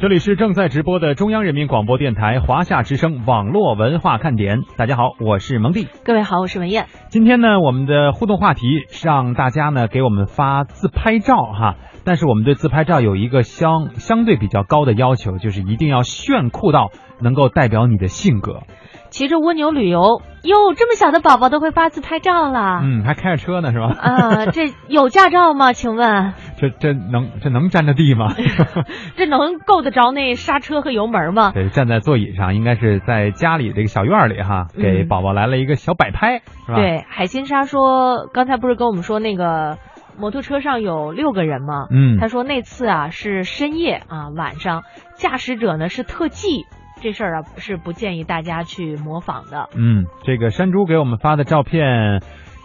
[0.00, 4.62] 这里是正在直播的中央人民广播电台华夏之声网络文化看点。
[4.76, 5.88] 大家好，我是蒙蒂。
[6.04, 6.86] 各位好，我是文艳。
[7.08, 11.74] 今天呢，我们的互动话题是让大家呢给我们发自拍照哈。
[12.08, 16.90] 但是我们对自拍照有一个相相对比较高的要求，就是一定要炫酷到
[17.20, 18.62] 能够代表你的性格。
[19.10, 22.80] 骑着蜗牛旅游，哟，这么小的宝宝都会发自拍照了。
[22.82, 23.94] 嗯，还开着车呢，是吧？
[24.00, 25.74] 啊， 这有驾照吗？
[25.74, 26.32] 请问？
[26.56, 28.28] 这这能这能占着地吗？
[29.16, 31.52] 这能够得着那刹车和油门吗？
[31.52, 36.76] 对，站在座椅上，应该是在家里这个小院里哈，给宝宝来了一个小摆拍，是吧？
[36.76, 39.76] 对，海心沙说，刚才不是跟我们说那个。
[40.18, 44.82] 摩托车上有六个人嘛，嗯，他说那次啊是深夜啊晚上，
[45.14, 46.66] 驾驶者呢是特技，
[47.00, 49.68] 这事儿啊是不建议大家去模仿的。
[49.76, 52.20] 嗯，这个山猪给我们发的照片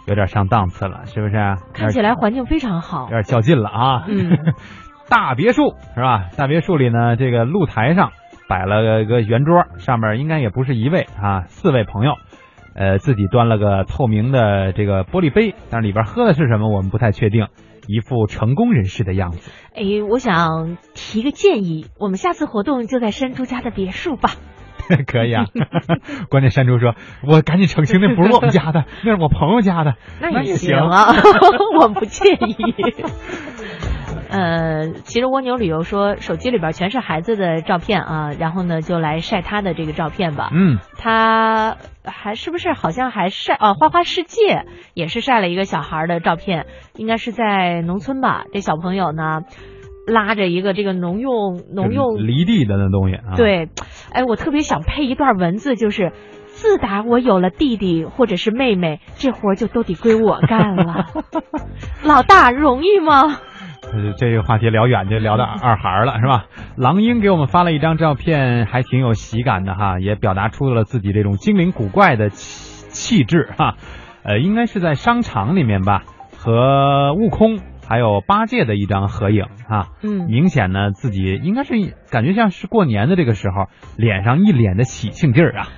[0.06, 1.34] 有点上档次了，是不是？
[1.72, 4.04] 看起来环境非常好，有点较劲了啊。
[4.08, 4.36] 嗯，
[5.08, 6.28] 大别墅是吧？
[6.36, 8.10] 大别墅里呢，这个露台上
[8.48, 12.14] 摆了个圆桌，上面应该也不是一位啊，四位朋友。
[12.74, 17.46] 呃，自己端了个透明的这个玻璃杯，但是里边喝的是什么，我们不太确定，
[17.86, 19.50] 一副成功人士的样子。
[19.74, 24.30] 哎，我想提个建议，我们下次活动就在山猪家的别墅吧。
[25.06, 25.46] 可以啊，
[26.28, 26.94] 关键山猪说
[27.26, 29.94] ：“我赶紧澄清，那不是我们家的，那是我朋友家的。
[30.20, 31.14] ”那也行啊，
[31.80, 32.74] 我不介意。
[34.34, 40.50] 呃，其实蜗牛旅游说，手机里边全是孩子的照片啊，然后呢就来晒他的这个照片吧。
[40.52, 43.74] 嗯，他还是不是好像还晒啊？
[43.74, 46.66] 花花世界也是晒了一个小孩的照片，
[46.96, 48.44] 应该是在农村吧？
[48.52, 49.42] 这小朋友呢
[50.08, 53.36] 拉着一个这个农用农用犁地的那东西啊。
[53.36, 53.68] 对，
[54.12, 56.10] 哎，我特别想配一段文字，就是
[56.48, 61.06] 自打我有了弟弟或者是妹妹，这活就都得归我干了。
[62.02, 63.38] 老大容易吗？
[64.16, 66.46] 这个话题聊远就聊到二孩了，是吧？
[66.76, 73.76] 狼鹰给我们发了一张照片，还挺有喜感的哈，也表达出了自己这种精灵古怪的气气质哈。
[74.22, 76.02] 呃，应该是在商场里面吧，
[76.36, 79.88] 和悟空还有八戒的一张合影啊。
[80.02, 81.74] 嗯明显呢自己应该是
[82.10, 83.66] 感觉像是过年的这个时候，
[83.96, 85.68] 脸上一脸的喜庆劲儿啊。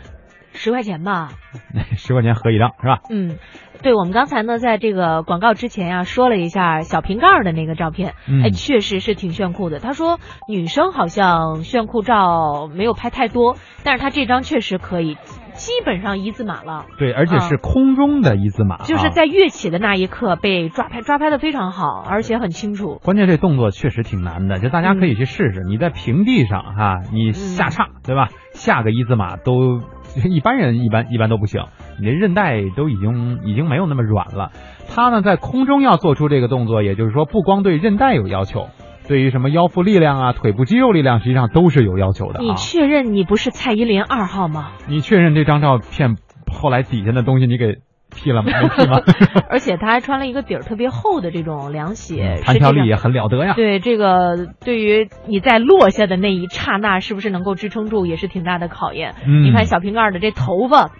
[0.57, 1.31] 十块钱吧。
[1.97, 2.99] 十块钱合一张是吧？
[3.11, 3.37] 嗯，
[3.83, 9.79] 对，我们刚才呢，在这个广告之前呀、说了一下小瓶盖的那个照片，嗯哎，确实是挺炫酷的。
[9.79, 15.17] 他说女生好像炫酷照没有拍太多，但是他这张确实可以，
[15.55, 16.87] 基本上一字马了。
[16.99, 23.01] 对，而且是空中的一字马、啊，就是在跃起的那一刻被抓拍，抓拍的非常好，而且很清楚。
[23.03, 25.61] 关键这动作确实挺难的，就大家可以去试嗯试。
[25.69, 28.29] 你在平地上哈、你下叉、对吧？
[28.53, 29.81] 下个一字马都
[30.25, 31.64] 一般人一般一般都不行，
[32.01, 34.51] 你这韧带都已经已经没有那么软了。
[34.89, 38.69] 他呢在空中要做出这个动作，也就是说不光对韧带有要求，
[39.09, 42.55] 对于什么腰腹力量啊、腿部肌肉力量，实际上都是有要求的你啊。
[42.55, 44.73] 确认你不是蔡依林二号吗？
[44.89, 46.17] 你确认这张照片
[46.53, 47.77] 后来底下的东西你给
[48.17, 48.51] P 了吗？
[48.51, 49.01] 没吗？
[49.49, 53.55] 而且他还穿了一个底儿特别厚的这种凉鞋，弹跳力也很了得呀。
[53.55, 59.14] 对这个，对于你在落下的那一刹那，是不是能够支撑住，也是挺大的考验。
[59.27, 60.91] 嗯你看小瓶盖的这头发。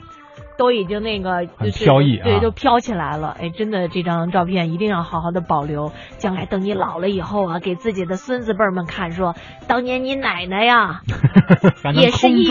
[0.59, 3.37] 都已经那个就是飘逸啊对，都飘起来了。
[3.39, 9.35] 哎，真的，这张照片一定要好好的保留，将来等你老了以后啊，给自己的孙子辈儿们看，说
[9.69, 11.03] 当年你奶奶呀，
[11.95, 12.49] 也是一。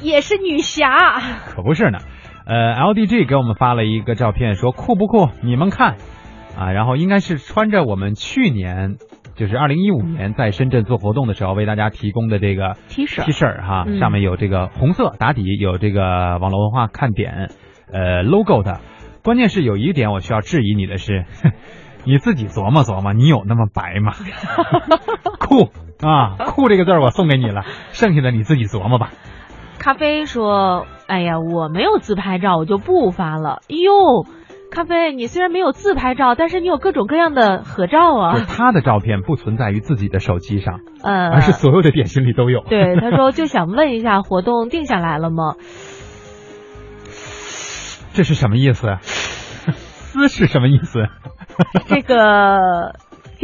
[0.00, 1.20] 也是女侠。
[1.44, 1.98] 可不是呢。
[2.46, 5.28] 呃，LDG 给我们发了一个照片，说酷不酷？
[5.42, 5.96] 你们看
[6.58, 8.96] 啊，然后应该是穿着我们去年，
[9.34, 17.50] 就是二零一五年在深圳做活动的时候为大家提供的这个 T 恤 T 恤哈，嗯上面有这个红色打底，有这个网络文化看点
[17.90, 18.80] 呃 logo 的。
[19.22, 21.24] 关键是有一点我需要质疑你的是，
[22.04, 24.12] 你自己琢磨琢磨，你有那么白吗？
[25.40, 25.70] 酷
[26.06, 29.12] 啊，酷这个字儿我送给你了，剩下的你自己琢磨吧。
[29.84, 33.60] 咖啡说：“哎呀，我没有自拍照，我就不发了。
[33.68, 34.24] 哎呦，
[34.70, 38.46] 咖啡，你虽然没有自拍照，但是你有各种各样的合照就是啊。
[38.48, 42.62] 他的照片不存在于自己的手机上，呃，而是所有的点心里都有。
[42.62, 45.56] 对，他说就想问一下，活动定下来了吗？
[48.14, 48.96] 这是什么意思？
[49.04, 51.08] 私是什么意思？
[51.88, 52.94] 这个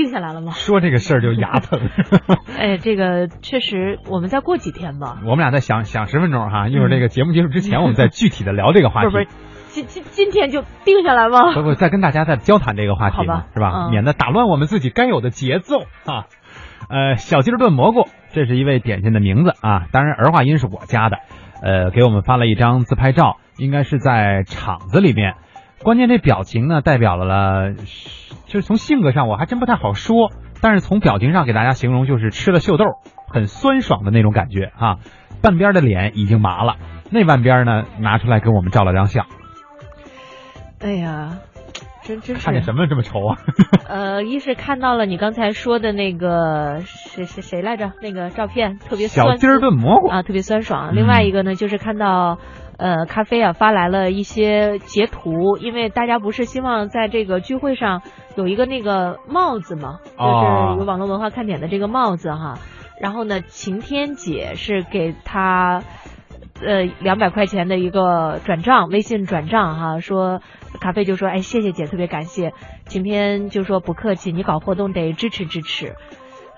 [0.00, 0.52] 定下来了吗？
[0.52, 1.78] 说这个事儿就牙疼。
[2.58, 5.18] 哎，这个确实，我们再过几天吧。
[5.24, 9.10] 我们俩再想想十分钟哈，一会儿这个节目结束之前，我们再具体的聊这个话题。
[9.12, 9.36] 不是不是，
[9.68, 11.52] 今今今天就定下来吗？
[11.52, 13.72] 不不，再跟大家再交谈这个话题吧，嘛是吧？
[13.74, 16.24] 嗯免得打乱我们自己该有的节奏啊。
[16.88, 21.18] 呃，小鸡儿炖蘑菇，这是一位点心的名字啊，当然儿化音是我加的。
[21.62, 25.34] 呃，给我们发了一张自拍照，应该是在厂子里面。
[25.82, 27.72] 关键这表情呢，代表了了，
[28.46, 32.84] 就是从性格上我还真不太好说，但是从表情上给大家形容就是吃了秀豆，
[33.28, 34.98] 很酸爽的那种感觉啊。
[35.42, 36.76] 半边的脸已经麻了，
[37.10, 39.24] 那半边呢拿出来给我们照了张相。
[40.82, 41.38] 哎呀，
[42.02, 43.38] 真真是看见什么这么愁啊？
[43.88, 50.90] 呃，一是看到了你刚才说的那个谁谁谁来着，那个照片特别酸小鸡儿炖蘑菇啊，特别酸爽。
[50.90, 52.38] 嗯另外一个呢，就是看到
[52.80, 58.02] 呃咖啡啊发来了一些截图，因为大家不是希望在这个聚会上
[58.34, 62.58] 有一个那个帽子嘛，哦就是有网络文化看点的这个帽子哈。
[63.00, 65.82] 然后呢，晴天姐是给他。
[66.62, 70.42] 呃，两百块钱的一个转账，微信转账哈，说
[70.78, 72.52] 咖啡就说，哎，谢谢姐，特别感谢。
[72.84, 75.94] 晴天就说不客气，你搞活动得支持支持。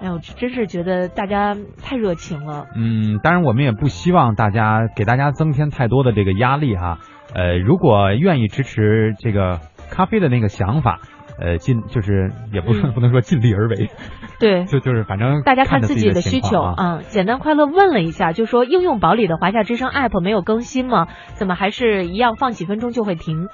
[0.03, 2.66] 哎呦，真是觉得大家太热情了。
[2.74, 6.98] 嗯，当然我们也不希望大家给大家增添太多的这个压力哈。
[7.34, 10.98] 呃，如果愿意支持这个咖啡的那个想法，
[11.40, 13.90] 呃，尽就是也不是、嗯 不能说尽力而为，
[14.38, 16.61] 对，就就是反正大家看自自己的需求。
[16.61, 21.07] 啊、简单快乐问了一下，就说应用宝里的华夏之声 app 没有更新吗？
[21.34, 23.46] 怎么还是一样放几分钟就会停？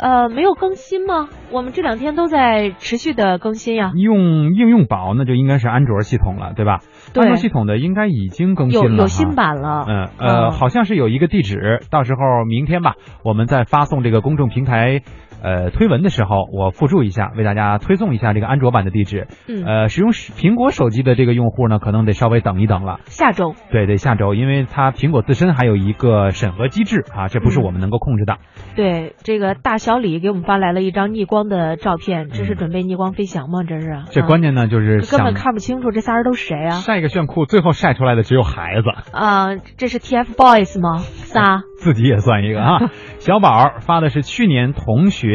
[0.00, 1.28] 呃，没有更新吗？
[1.52, 3.92] 我们这两天都在持续的更新呀。
[3.94, 6.80] 用应用宝那就应该是安卓系统了，对吧？
[7.12, 9.84] 对安卓系统的应该已经更新了有有新版了。
[9.86, 15.02] 嗯呃，嗯好像是有一个地址，到时候明天吧，我们再发送这个公众平台
[15.42, 19.26] 呃推文的时候，我附注一下，为大家推送一下这个安卓版的地址。
[19.48, 23.00] 嗯呃，使用苹果手机的这个用户呢，可能得稍微等一等了。
[23.06, 28.36] 下周对，得下周，因为它苹果自身还有一个审核机制啊，这不是嗯我们能够控制的。
[28.76, 33.62] 对这个大小李给我们发来了一张逆光的照片，这是准备逆光飞翔吗？
[33.62, 33.90] 这是？
[33.90, 36.70] 嗯这啊关键呢，就是根本看不清楚这仨人都是谁啊？
[36.80, 38.88] 晒一个炫酷，最后晒出来的只有孩子。
[39.12, 40.98] 啊、这是 TFBOYS 吗？
[40.98, 41.62] 仨？
[41.80, 42.78] 自己也算一个啊。
[43.20, 45.29] 小宝发的是去年同学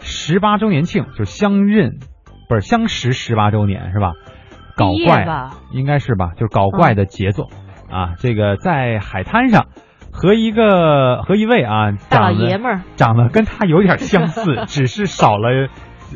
[0.00, 1.98] 十八周年庆，就相认，
[2.48, 4.12] 不是相识十八周年是吧？
[4.76, 6.32] 搞怪吧应该是吧？
[6.34, 7.48] 就是搞怪的节奏、
[7.90, 8.14] 啊。
[8.18, 9.66] 这个在海滩上
[10.10, 15.68] 和一个和一位啊大老长得爷们儿长得跟他有点相似， 只是少了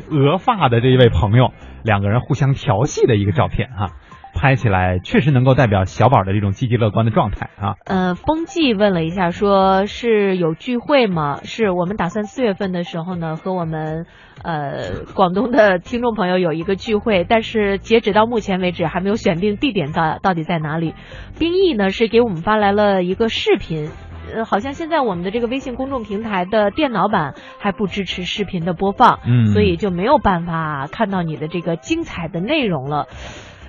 [0.09, 1.51] 额发的这一位朋友，
[1.83, 3.91] 两个人互相调戏的一个照片哈、
[4.35, 7.75] 拍起来确实能够代表小宝的这种积极乐观的状态啊。
[7.85, 11.39] 呃，风纪问了一下，说是有聚会吗？
[11.43, 14.05] 是我们打算四月份的时候呢，和我们
[14.43, 20.93] 呃广东的听众朋友有一个聚会，但是截止到目前为止还没有选定地点到到底在哪里。
[21.39, 23.89] 冰毅呢是给我们发来了一个视频。
[24.33, 33.07] 呃，好像现在我们的这个微信公众平台的电脑版还不支持视频的播放，嗯所以就没有办法看到你的这个精彩的内容了。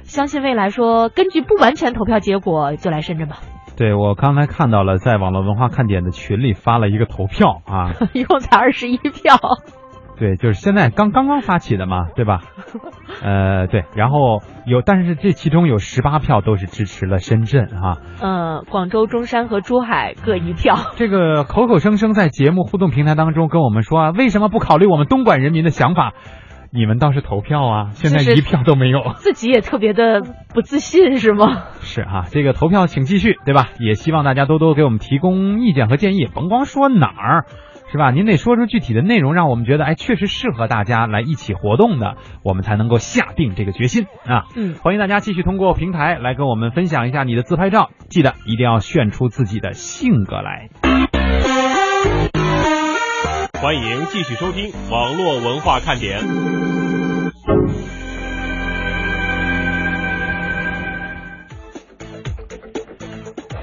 [0.07, 3.37] 相信未来说，根据不完全投票结果就来深圳吧。
[3.77, 9.39] 对我刚才看到了，在网络文化看点的群里发了一个投票啊， 一共才二十一票。
[10.19, 12.41] 对，就是现在刚刚刚发起的嘛，对吧？
[13.23, 17.99] 呃，对，然后有，但是这其中有十八票都是支持了深圳啊。
[18.23, 20.77] 呃，广州、中山和珠海各一票。
[20.97, 26.15] 这个口口声声在节目互动平台当中跟我们说啊，为什么不考虑我们东莞人民的想法？
[26.77, 29.01] 你们倒是投票啊，现在一票都没有。
[29.17, 30.21] 自己也特别的
[30.53, 31.65] 不自信，是吗？
[31.81, 33.71] 是啊、这个投票请继续，对吧？
[33.81, 37.47] 也希望大家多多给我们提供意见和建议，甭光说哪儿，
[37.91, 38.11] 是吧？
[38.11, 44.45] 您得说出具体的内容，让我们觉得哎，确实适合大家来一起活动的，我们才能够下定这个决心啊。
[44.55, 50.69] 嗯，欢迎大家继续通过平台来跟我们分享一下你的自拍照，记得一定要炫出自己的性格来。
[53.63, 56.21] 欢迎继续收听网络文化看点。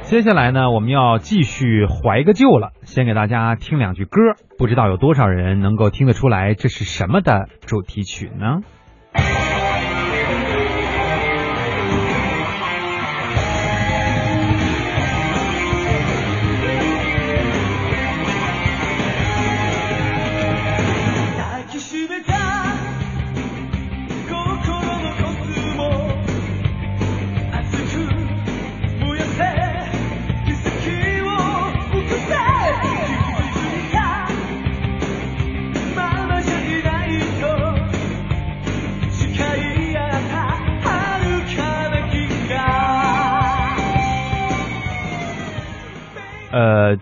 [0.04, 4.20] 接下来呢，我们要继续怀个旧了，先给大家听两句歌，
[4.58, 8.62] 不知道有多少人能够听得出来这是什么的主题曲呢？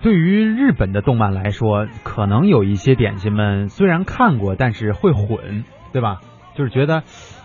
[0.02, 6.22] 对于日本的动漫来说，可能有一些点心们虽然看过，但是会混，对吧？
[6.56, 7.04] 就是觉得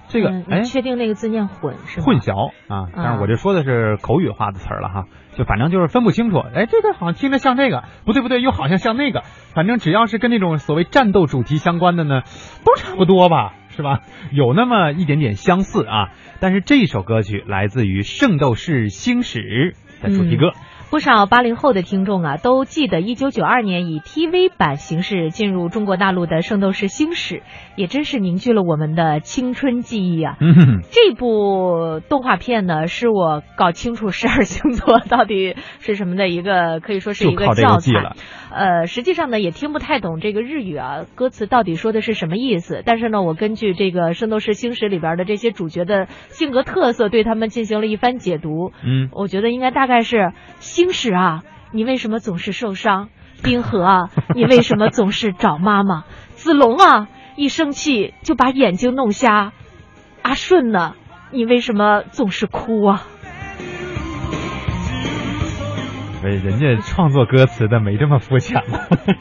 [0.09, 2.07] 这个嗯哎你确定那个字念混是吗？
[2.07, 5.05] 混淆啊，但是我这说的是口语化的词儿了哈，
[5.35, 9.23] 就反正就是分不清楚，哎，这个好像听着像这个，不对不对，又好像像那个，
[9.55, 12.23] 反正只要是跟那种所谓战斗主题相关的呢，
[12.65, 14.01] 都差不多吧，是吧？
[14.33, 16.09] 有那么一点点相似啊，
[16.41, 20.53] 但是这首歌曲来自于《圣斗士星矢》的主题歌。
[20.89, 27.37] 不少八零后的听众啊，都记得一九九二年以 TV 版形式进入中国大陆的《圣斗士星矢》，
[27.75, 30.37] 也真是凝聚了我们的青春记忆啊。
[30.41, 37.91] 嗯，这部动画片呢，是我搞清楚十二星座到底是什么的一个，可以说是一就靠这教材。
[38.51, 42.83] 呃，实际上呢，也听不太懂这个日语啊，歌词到底说的是什么意思。
[42.85, 48.73] 但是呢，我根据这个《圣斗士星矢》里边的这些主角的性格特色，对他们进行了一番解读。
[48.85, 51.43] 嗯，我觉得应该大概是星矢啊，
[51.73, 53.09] 你为什么总是受伤？
[53.43, 56.05] 冰河啊， 你为什么总是找妈妈？
[56.31, 59.53] 子龙啊，一生气就把眼睛弄瞎。
[60.23, 60.95] 阿顺呢，
[61.33, 63.07] 你为什么总是哭啊？
[66.27, 68.61] 喂，人家创作歌词的没这么肤浅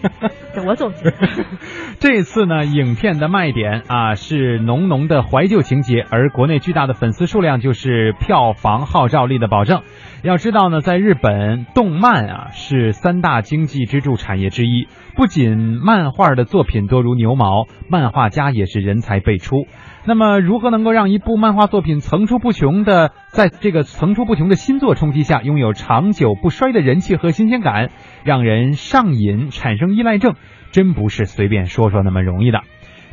[0.66, 1.14] 我总结。
[2.02, 9.84] 这次呢，影片的卖点啊是浓浓的怀旧情节，而国内巨大的粉丝数量就是票房号召力的保证。
[10.24, 19.68] 要知道呢，在日本，动漫啊是三大经济支柱产业之一，不仅漫画的作品多如牛毛，漫画家也是人才辈出。
[20.08, 27.90] 那么，如何能够让一部漫画作品层出不穷的，在这个层出不穷的新作冲击下，拥有长久不衰的人气和新鲜感，
[28.24, 30.36] 让人上瘾，产生依赖症，
[30.72, 32.62] 真不是随便说说那么容易的。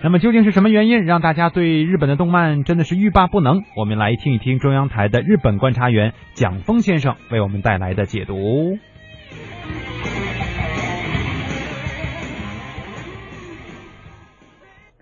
[0.02, 3.62] 那么究竟是什么原因让大家对日本的动漫真的是欲罢不能？
[3.74, 8.78] 我们来听一听中央台的日本观察员蒋峰先生为我们带来的解读。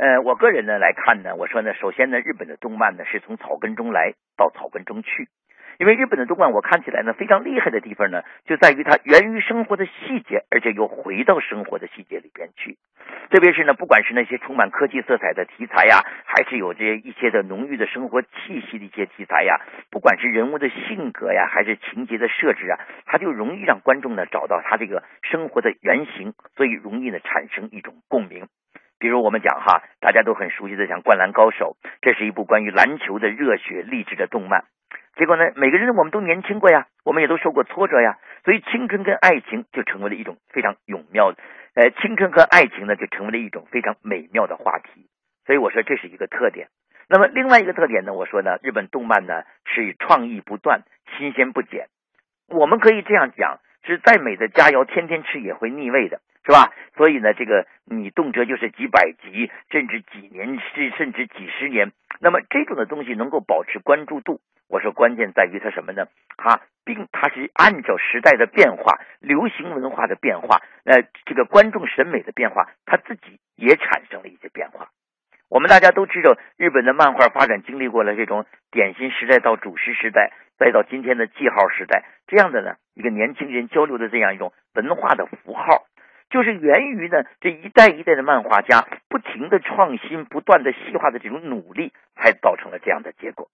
[0.01, 5.29] 呃，我个人呢来看呢，我说呢，首先呢，日本的动漫呢是从草根中来到草根中去，
[5.79, 12.79] 因为日本的动漫我看起来呢非常厉害的地方呢，就在于它源于生活的细节，而且又回到生活的细节里边去。
[13.29, 18.29] 特别是呢，不管是那些充满科技色彩的题材呀，还是有这一些的浓郁的生活气
[18.71, 28.49] 息的一些题材呀，不管是人物的性格呀，还是情节的设置啊，它就容易让观众呢找到他这个生活的原型，所以容易呢产生一种共鸣。
[29.01, 34.65] 比如我们讲哈，大家都很熟悉的像《灌篮高手》，这是一部关于篮球的热血励志的动漫。
[35.17, 41.39] 结果呢，每个人我们都年轻过呀，我们也都受过挫折呀，所以青春跟爱情就成为了一种非常永妙的，
[41.75, 45.09] 呃，青春和爱情呢就成为了一种非常美妙的话题。
[45.47, 46.69] 所以我说这是一个特点。
[47.09, 50.83] 那么另外一个特点呢，我说呢，日本动漫呢是创意不断，
[51.17, 51.87] 新鲜不减。
[52.49, 56.73] 我们可以这样讲，是再美的佳肴，天天吃也会腻味的，是吧？
[56.97, 61.93] 所以呢，这个你动辄就是几百集，甚至几年，甚甚至几十年。
[62.21, 66.07] 那么这种的东西能够保持关注度，我说关键在于它什么呢？
[66.37, 74.89] 它并它是按照时代的变化、流行文化的变化，呃，这个观众审美的变化，它自己也产生了一些变化。
[75.51, 85.87] 我们大家都知道，日本的漫画发展经历过了这种点心时代到主食时代，再到今天的记号时代，这样的呢一个年轻人交流的这样一种文化的符号，
[86.31, 93.49] 就是源于呢这一代一代的漫画家不停的创新、不断的细化的这种努力，才造成了这样的结果。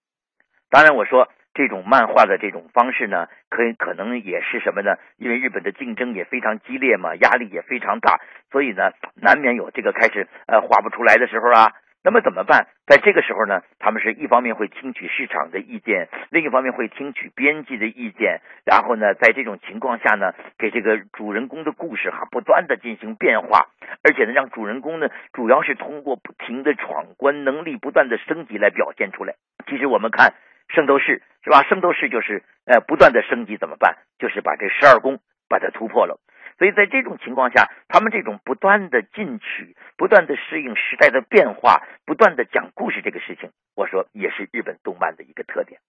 [0.69, 4.97] 当然，我说这种漫画的这种方式呢，可以可能也是什么呢？
[5.17, 8.21] 因为日本的竞争也非常激烈嘛，压力也非常大，
[8.51, 11.71] 所以呢，难免有这个开始呃画不出来的时候啊。
[12.07, 12.67] 那么怎么办？
[12.85, 23.67] 在这个时候呢，他们是一方面会听取市场的意见，另一方面会听取编辑的意见，然后呢，在这种情况下呢，给这个主人公的故事哈不断的进行变化，
[24.05, 29.35] 而且呢，让主人公呢主要是通过不停的闯关，能力不断的升级来表现出来。
[29.67, 30.33] 其实我们看
[30.73, 31.63] 《圣斗士》是吧？
[31.67, 33.97] 《圣斗士》就是呃不断的升级，怎么办？
[34.17, 36.21] 就是把这十二宫把它突破了。
[36.57, 45.79] 所以在这种情况下，他们这种不断的进取、不断的适应时代的变化、不断的讲故事这个事情，我说也是日本动漫的一个特点。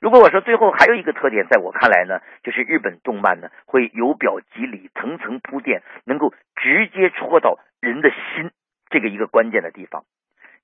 [0.00, 8.50] 如果我说最后还有一个特点，在我看来呢，就是日本动漫呢会由表及里、层层铺垫，能够直接戳到人的心
[8.88, 10.04] 这个一个关键的地方。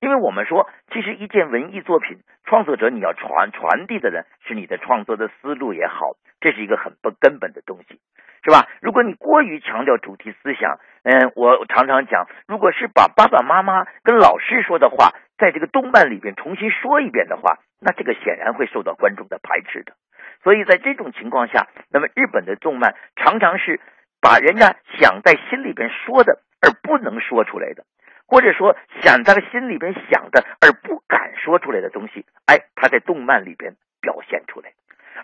[0.00, 8.00] 因为我们说，其实一件文艺作品，创作者你要传传递的呢是你的创作的思路也好，这是一个很不根本的东西。
[8.44, 8.68] 是吧？
[8.80, 19.94] 如果你过于强调主题思想，嗯，我常常讲，如果是把爸爸妈妈跟老师说的话，在这个动漫里边重新说一遍的话，那这个显然会受到观众的排斥的。
[20.44, 23.80] 所以在这种情况下，那么日本的动漫常常是
[24.20, 27.82] 把人家想在心里边说的而不能说出来的，
[28.26, 34.72] 或者说想在心里边想的而不敢说出来的东西，哎，他在动漫里边表现出来。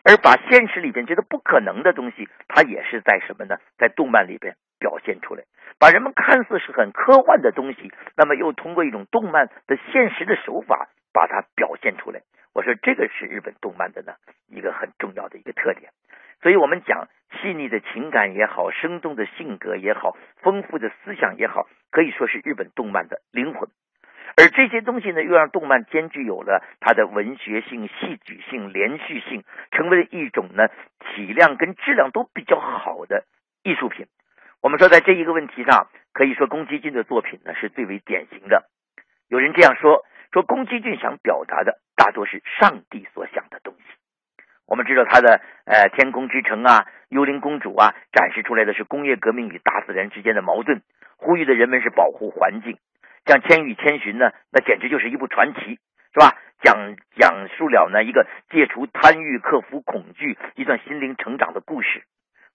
[0.05, 3.59] 而把现实里边觉得不可能的东西，他也是在什么呢？
[3.79, 5.45] 在动漫里边表现出来，
[5.79, 12.23] 把人们看似是很科幻的东西，那么又通过一种动漫的现实的手法把它表现出来。
[12.53, 14.15] 我说这个是日本动漫的呢
[14.49, 15.93] 一个很重要的一个特点。
[16.43, 17.09] 所以我们讲
[17.41, 23.69] 细腻的情感也好，生动的性格也好，丰富的思想也好，可以说是日本动漫的灵魂。
[24.35, 30.69] 而这些东西呢，又让动漫兼具有了它的文学性、戏剧性、连续性，成为了一种呢
[31.01, 33.25] 体量跟质量都比较好的
[33.63, 34.07] 艺术品。
[34.63, 38.65] 我们说，在这一个问题上，可以说宫崎骏的作品呢是最为典型的。
[39.29, 43.83] 有人这样说：说宫崎骏想表达的大多是上帝所想的东西。
[44.73, 50.81] 我们知道他的呃《天空之城》啊，《幽灵公主》啊，展示出来的是工业革命与大自然之间的矛盾，
[51.19, 52.79] 呼吁的人们是保护环境。
[53.27, 55.79] 像《千与千寻》呢，那简直就是一部传奇，
[56.15, 56.39] 是吧？
[56.63, 62.05] 讲讲述了呢一个戒除贪欲、克服恐惧、一段心灵成长的故事。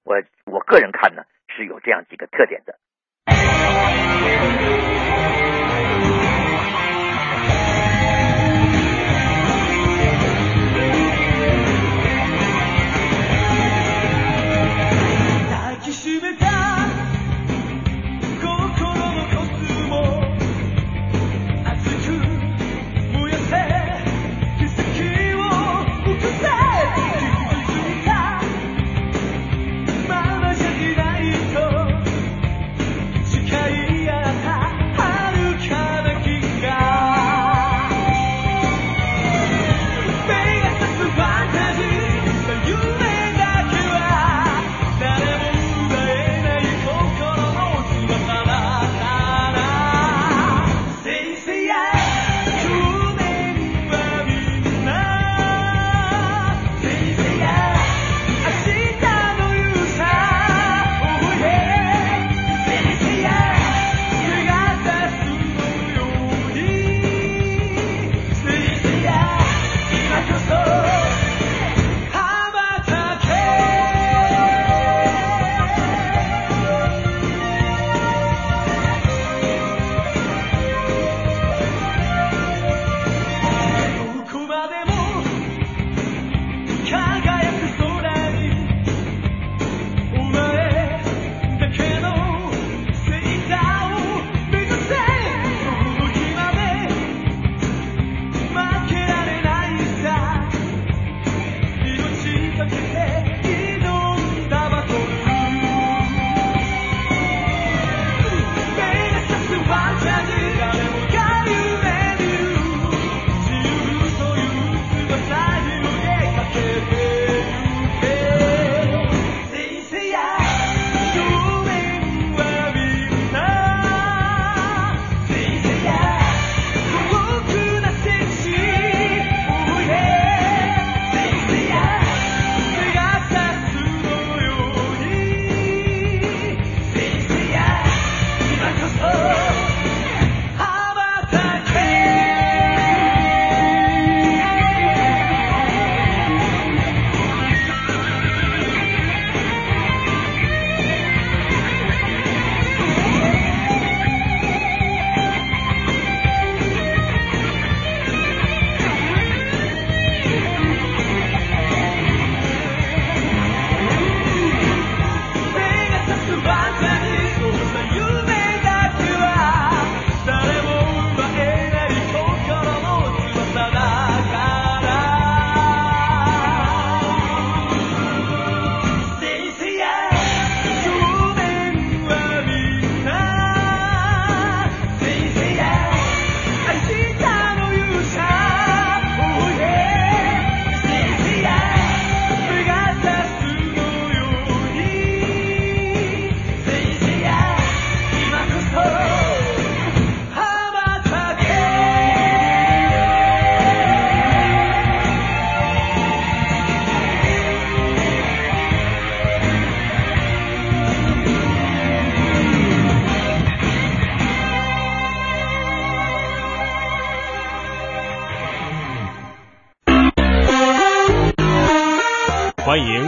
[0.04, 0.16] 我
[0.52, 1.22] 我个人看呢，
[1.56, 2.80] 是有这样几个特点的。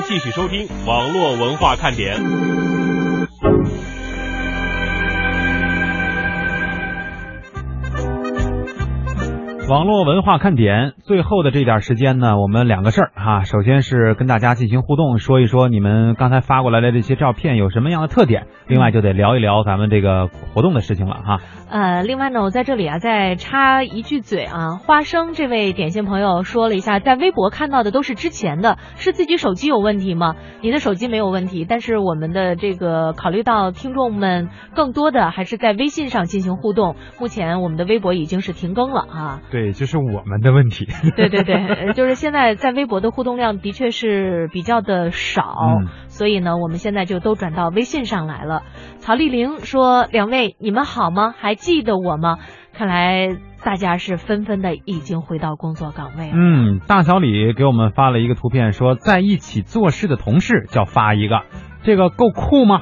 [0.09, 2.19] 继续收听网络文化看点。
[9.69, 13.43] 网络文化看点，最后的这点时间呢，我们两个事儿哈。
[13.43, 18.47] 首先是跟大家进行互动，说一说你们刚才发过来的这些照片有什么样的特点。
[18.65, 21.41] 另外就得聊一聊咱们这个活动的事情了哈。
[21.69, 30.35] 呃，另外呢，我在这里啊再插一句嘴啊，花生这位点心朋友说了一下，在微博看到的都是之前的，是自己手机有问题吗？
[30.61, 39.41] 你的手机没有问题，但是我们的这个考虑到听众们更多的还是在微信上进行互动，目前我们的微博已经是停更了啊。
[39.51, 40.87] 对，就是我们的问题。
[41.15, 48.63] 对 对对，呃就是现在在微博的互动量的确是比较的少，嗯所以呢，我们现在就都转到微信上来了。
[48.99, 51.33] 曹丽玲说：“两位你们好吗？
[51.37, 52.37] 还记得我吗？”
[52.73, 56.33] 看来大家是纷纷的已经回到工作岗位了。
[56.33, 61.41] 嗯，大小李给我们发了一个图片，说在一起做事的同事叫发一个，
[61.83, 62.79] 这个够酷吗？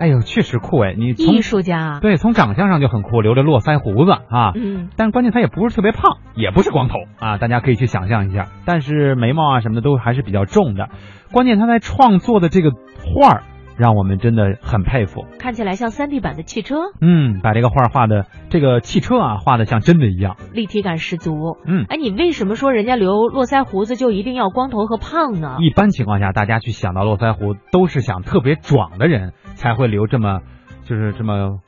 [0.00, 0.94] 哎呦，确实酷哎！
[0.96, 4.52] 你从艺术家，对，从长相上就很酷，留着络腮胡子啊。
[4.54, 8.46] 嗯，但关键他也不是特别胖，也不是光头啊，大家可以去想象一下。
[8.64, 10.88] 但是眉毛啊什么的都还是比较重的。
[11.32, 13.42] 关键他在创作的这个画儿，
[13.80, 15.24] 让我们真的很佩服。
[15.38, 20.36] 看起来像三 D 版的汽车，嗯，把这个画画的这个汽车啊画的像真的一样。
[20.52, 21.56] 立体感十足。
[21.66, 25.56] 嗯，哎，你为什么说人家留络腮胡子就一定要光头和胖呢？
[25.60, 30.40] 一般情况下，大家去想到络腮胡，都是想特别壮的人才会留这么，
[30.84, 31.60] 就是这么，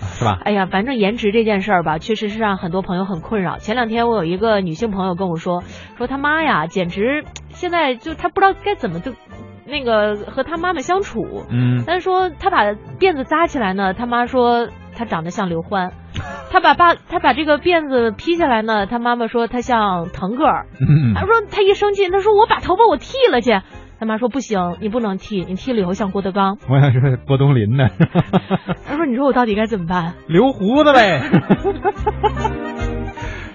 [0.00, 0.40] 是吧？
[0.44, 3.58] 哎呀，反正颜值这件事儿吧，确实是让很多朋友很困扰。
[3.58, 5.62] 前两天我有一个女性朋友跟我说，
[5.96, 9.12] 说她妈呀，简直现在就她不知道该怎么就
[9.70, 11.22] 那个和他妈妈相处。
[11.50, 12.64] 嗯，但是说他把
[12.98, 15.90] 辫子扎起来呢，他妈说他长得像刘欢；
[16.52, 20.66] 他把爸，他把这个辫子披下来呢，他妈妈说他像腾格尔。
[20.80, 23.58] 嗯她说他一生气，他说我把头发我剃了去。
[23.98, 26.56] 他妈说不行，你不能剃，你剃了以后像郭德纲。
[26.70, 27.86] 我想是郭冬临呢，
[28.88, 30.14] 他说你说我到底该怎么办？
[30.26, 31.20] 留胡子呗。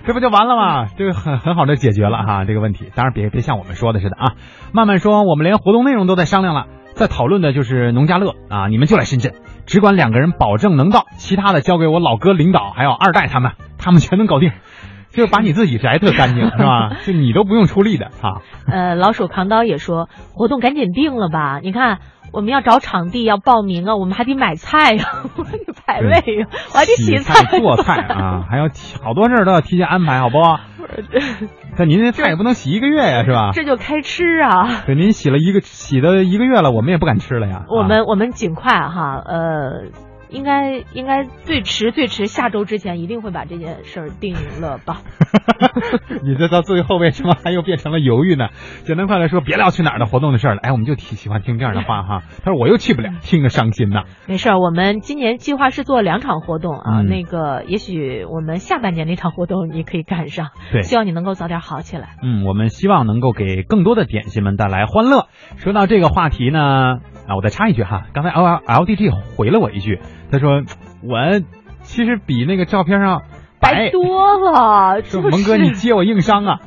[0.05, 0.85] 这不就完了吗？
[0.97, 2.91] 这个很很好的解决了哈这个问题。
[2.93, 4.33] 当然别别像我们说的似的啊。
[4.71, 9.33] 慢慢说，我们连活动内容都在商量了，在讨论的就是农家乐啊，你们就来深圳，
[9.65, 14.51] 只管两个人保证能到，其他的交给我老哥领导还有二代他们，他们全能搞定。
[15.15, 16.97] 就把你自己摘特干净是吧？
[17.05, 18.41] 就你都不用出力的啊。
[18.67, 21.59] 呃，老鼠扛刀也说，活动赶紧定了吧！
[21.63, 21.99] 你看，
[22.33, 25.05] 我们要找场地，要报名啊，我们还得买菜呀，
[25.37, 28.65] 我还得排位呀，我还得洗菜、做菜啊， 还要
[29.03, 30.59] 好多事儿都要提前安排，好不好？
[31.77, 33.51] 但您这菜也不能洗一个月呀，是吧？
[33.53, 34.83] 这就开吃啊！
[34.85, 37.65] 对，您洗了一个洗的一个月了，我们也不敢吃了呀。
[37.69, 40.04] 我们、我们尽快哈，呃。
[40.35, 44.97] 应该应该最迟最迟下周之前一定会把这件事儿定了吧？
[46.23, 48.49] 你这到最后为什么还又变成了犹豫呢？
[48.83, 50.59] 简单快来说，别聊去哪儿的活动的事儿了。
[50.61, 52.23] 哎，我们就挺喜欢听这样的话哈。
[52.43, 54.03] 他说我又去不了，听着伤心呐。
[54.27, 56.99] 没事儿，我们今年计划是做两场活动啊。
[56.99, 60.49] 嗯、那个也许我们下半年那场活动你可以赶上。
[60.71, 62.17] 对，希望你能够早点好起来。
[62.21, 65.27] 嗯，我们希望能够给更多的点心们带来欢乐。
[65.57, 66.99] 说到这个话题呢。
[67.27, 69.99] 啊，我再插一句哈，刚才 L L D G 回了我一句，
[70.31, 70.63] 他说
[71.01, 71.39] 我
[71.81, 73.23] 其实比那个照片上
[73.59, 75.01] 白多了。
[75.03, 76.59] 说蒙哥，你接我硬伤啊？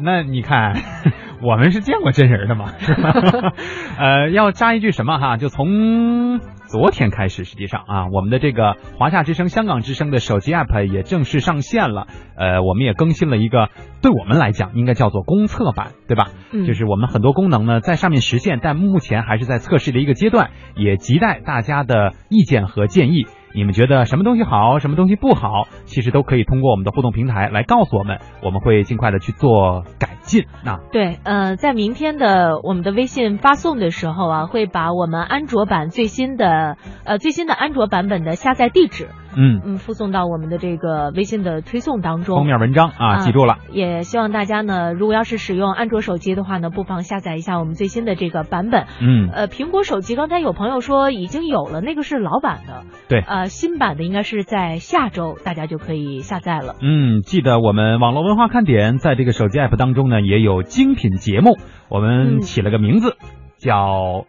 [0.00, 0.74] 那你看，
[1.42, 3.12] 我们是见过真人的嘛，是吧？
[3.98, 5.36] 呃，要加一句什么哈？
[5.36, 6.38] 就从
[6.68, 12.06] 昨天开始，实际上啊，我们的这个华夏之声、香港之声的手机 app 也正式上线了。
[12.36, 13.70] 呃，我们也更新了一个，
[14.02, 16.28] 对我们来讲应该叫做公测版，对吧？
[16.52, 23.26] 嗯，就是我们很多功能呢在上面实现，但目前还是在测试的一个阶段，也亟待大家的意见和建议。
[23.54, 30.78] 你们觉得什么东西好，什么东西不好，其实都可以通过我们的互动平台来告诉我们，我们会尽快的去做改进那。
[30.92, 42.36] 对，呃，在明天的我们的微信发送的时候啊，会把我们安卓版最新的呃最新的安卓版本的下载地址，嗯嗯，附送到我们的这个微信的推送当中。
[42.36, 43.58] 封面文章啊，记住了。
[43.70, 48.86] 也希望大家呢，如果要是使用安卓手机的话呢，不妨下载一下我们最新的这个版本。
[49.00, 52.84] 嗯，呃，苹果手机刚才有朋友说已经有了，那个是老版的。
[53.08, 53.20] 对。
[53.20, 56.76] 呃，新版的应该是在下周，大家就可以下载了。
[56.80, 61.58] 嗯，记得我们网络文化看点在这个手机 app 当中呢，也有精品节目，
[61.88, 64.24] 我们起了个名字、嗯、叫。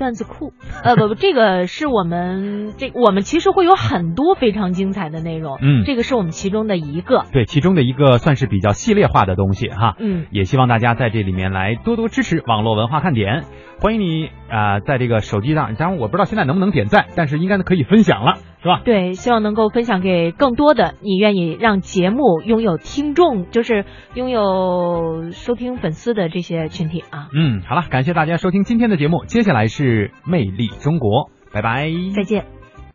[0.00, 13.44] 段子库， 呃不不，这个是我们这我们其实会有很多非常精彩的内容，嗯，这个是我们其中的一个，对，其中的一个算是比较系列化的东西哈，嗯，也希望大家在这里面来多多支持网络文化看点，
[13.78, 18.38] 欢迎你啊、呃，在这个手机上，当然我不知道现在能不能点赞，但是应该可以分享了。
[18.62, 18.82] 是吧？
[18.84, 27.28] 对，希望能够分享给更多的你愿意让节目拥有听众，就是拥有收听粉丝的这些群体啊。
[27.34, 32.59] 嗯，好了，感谢大家收听今天的节目，接下来是魅力中国，拜拜，再见。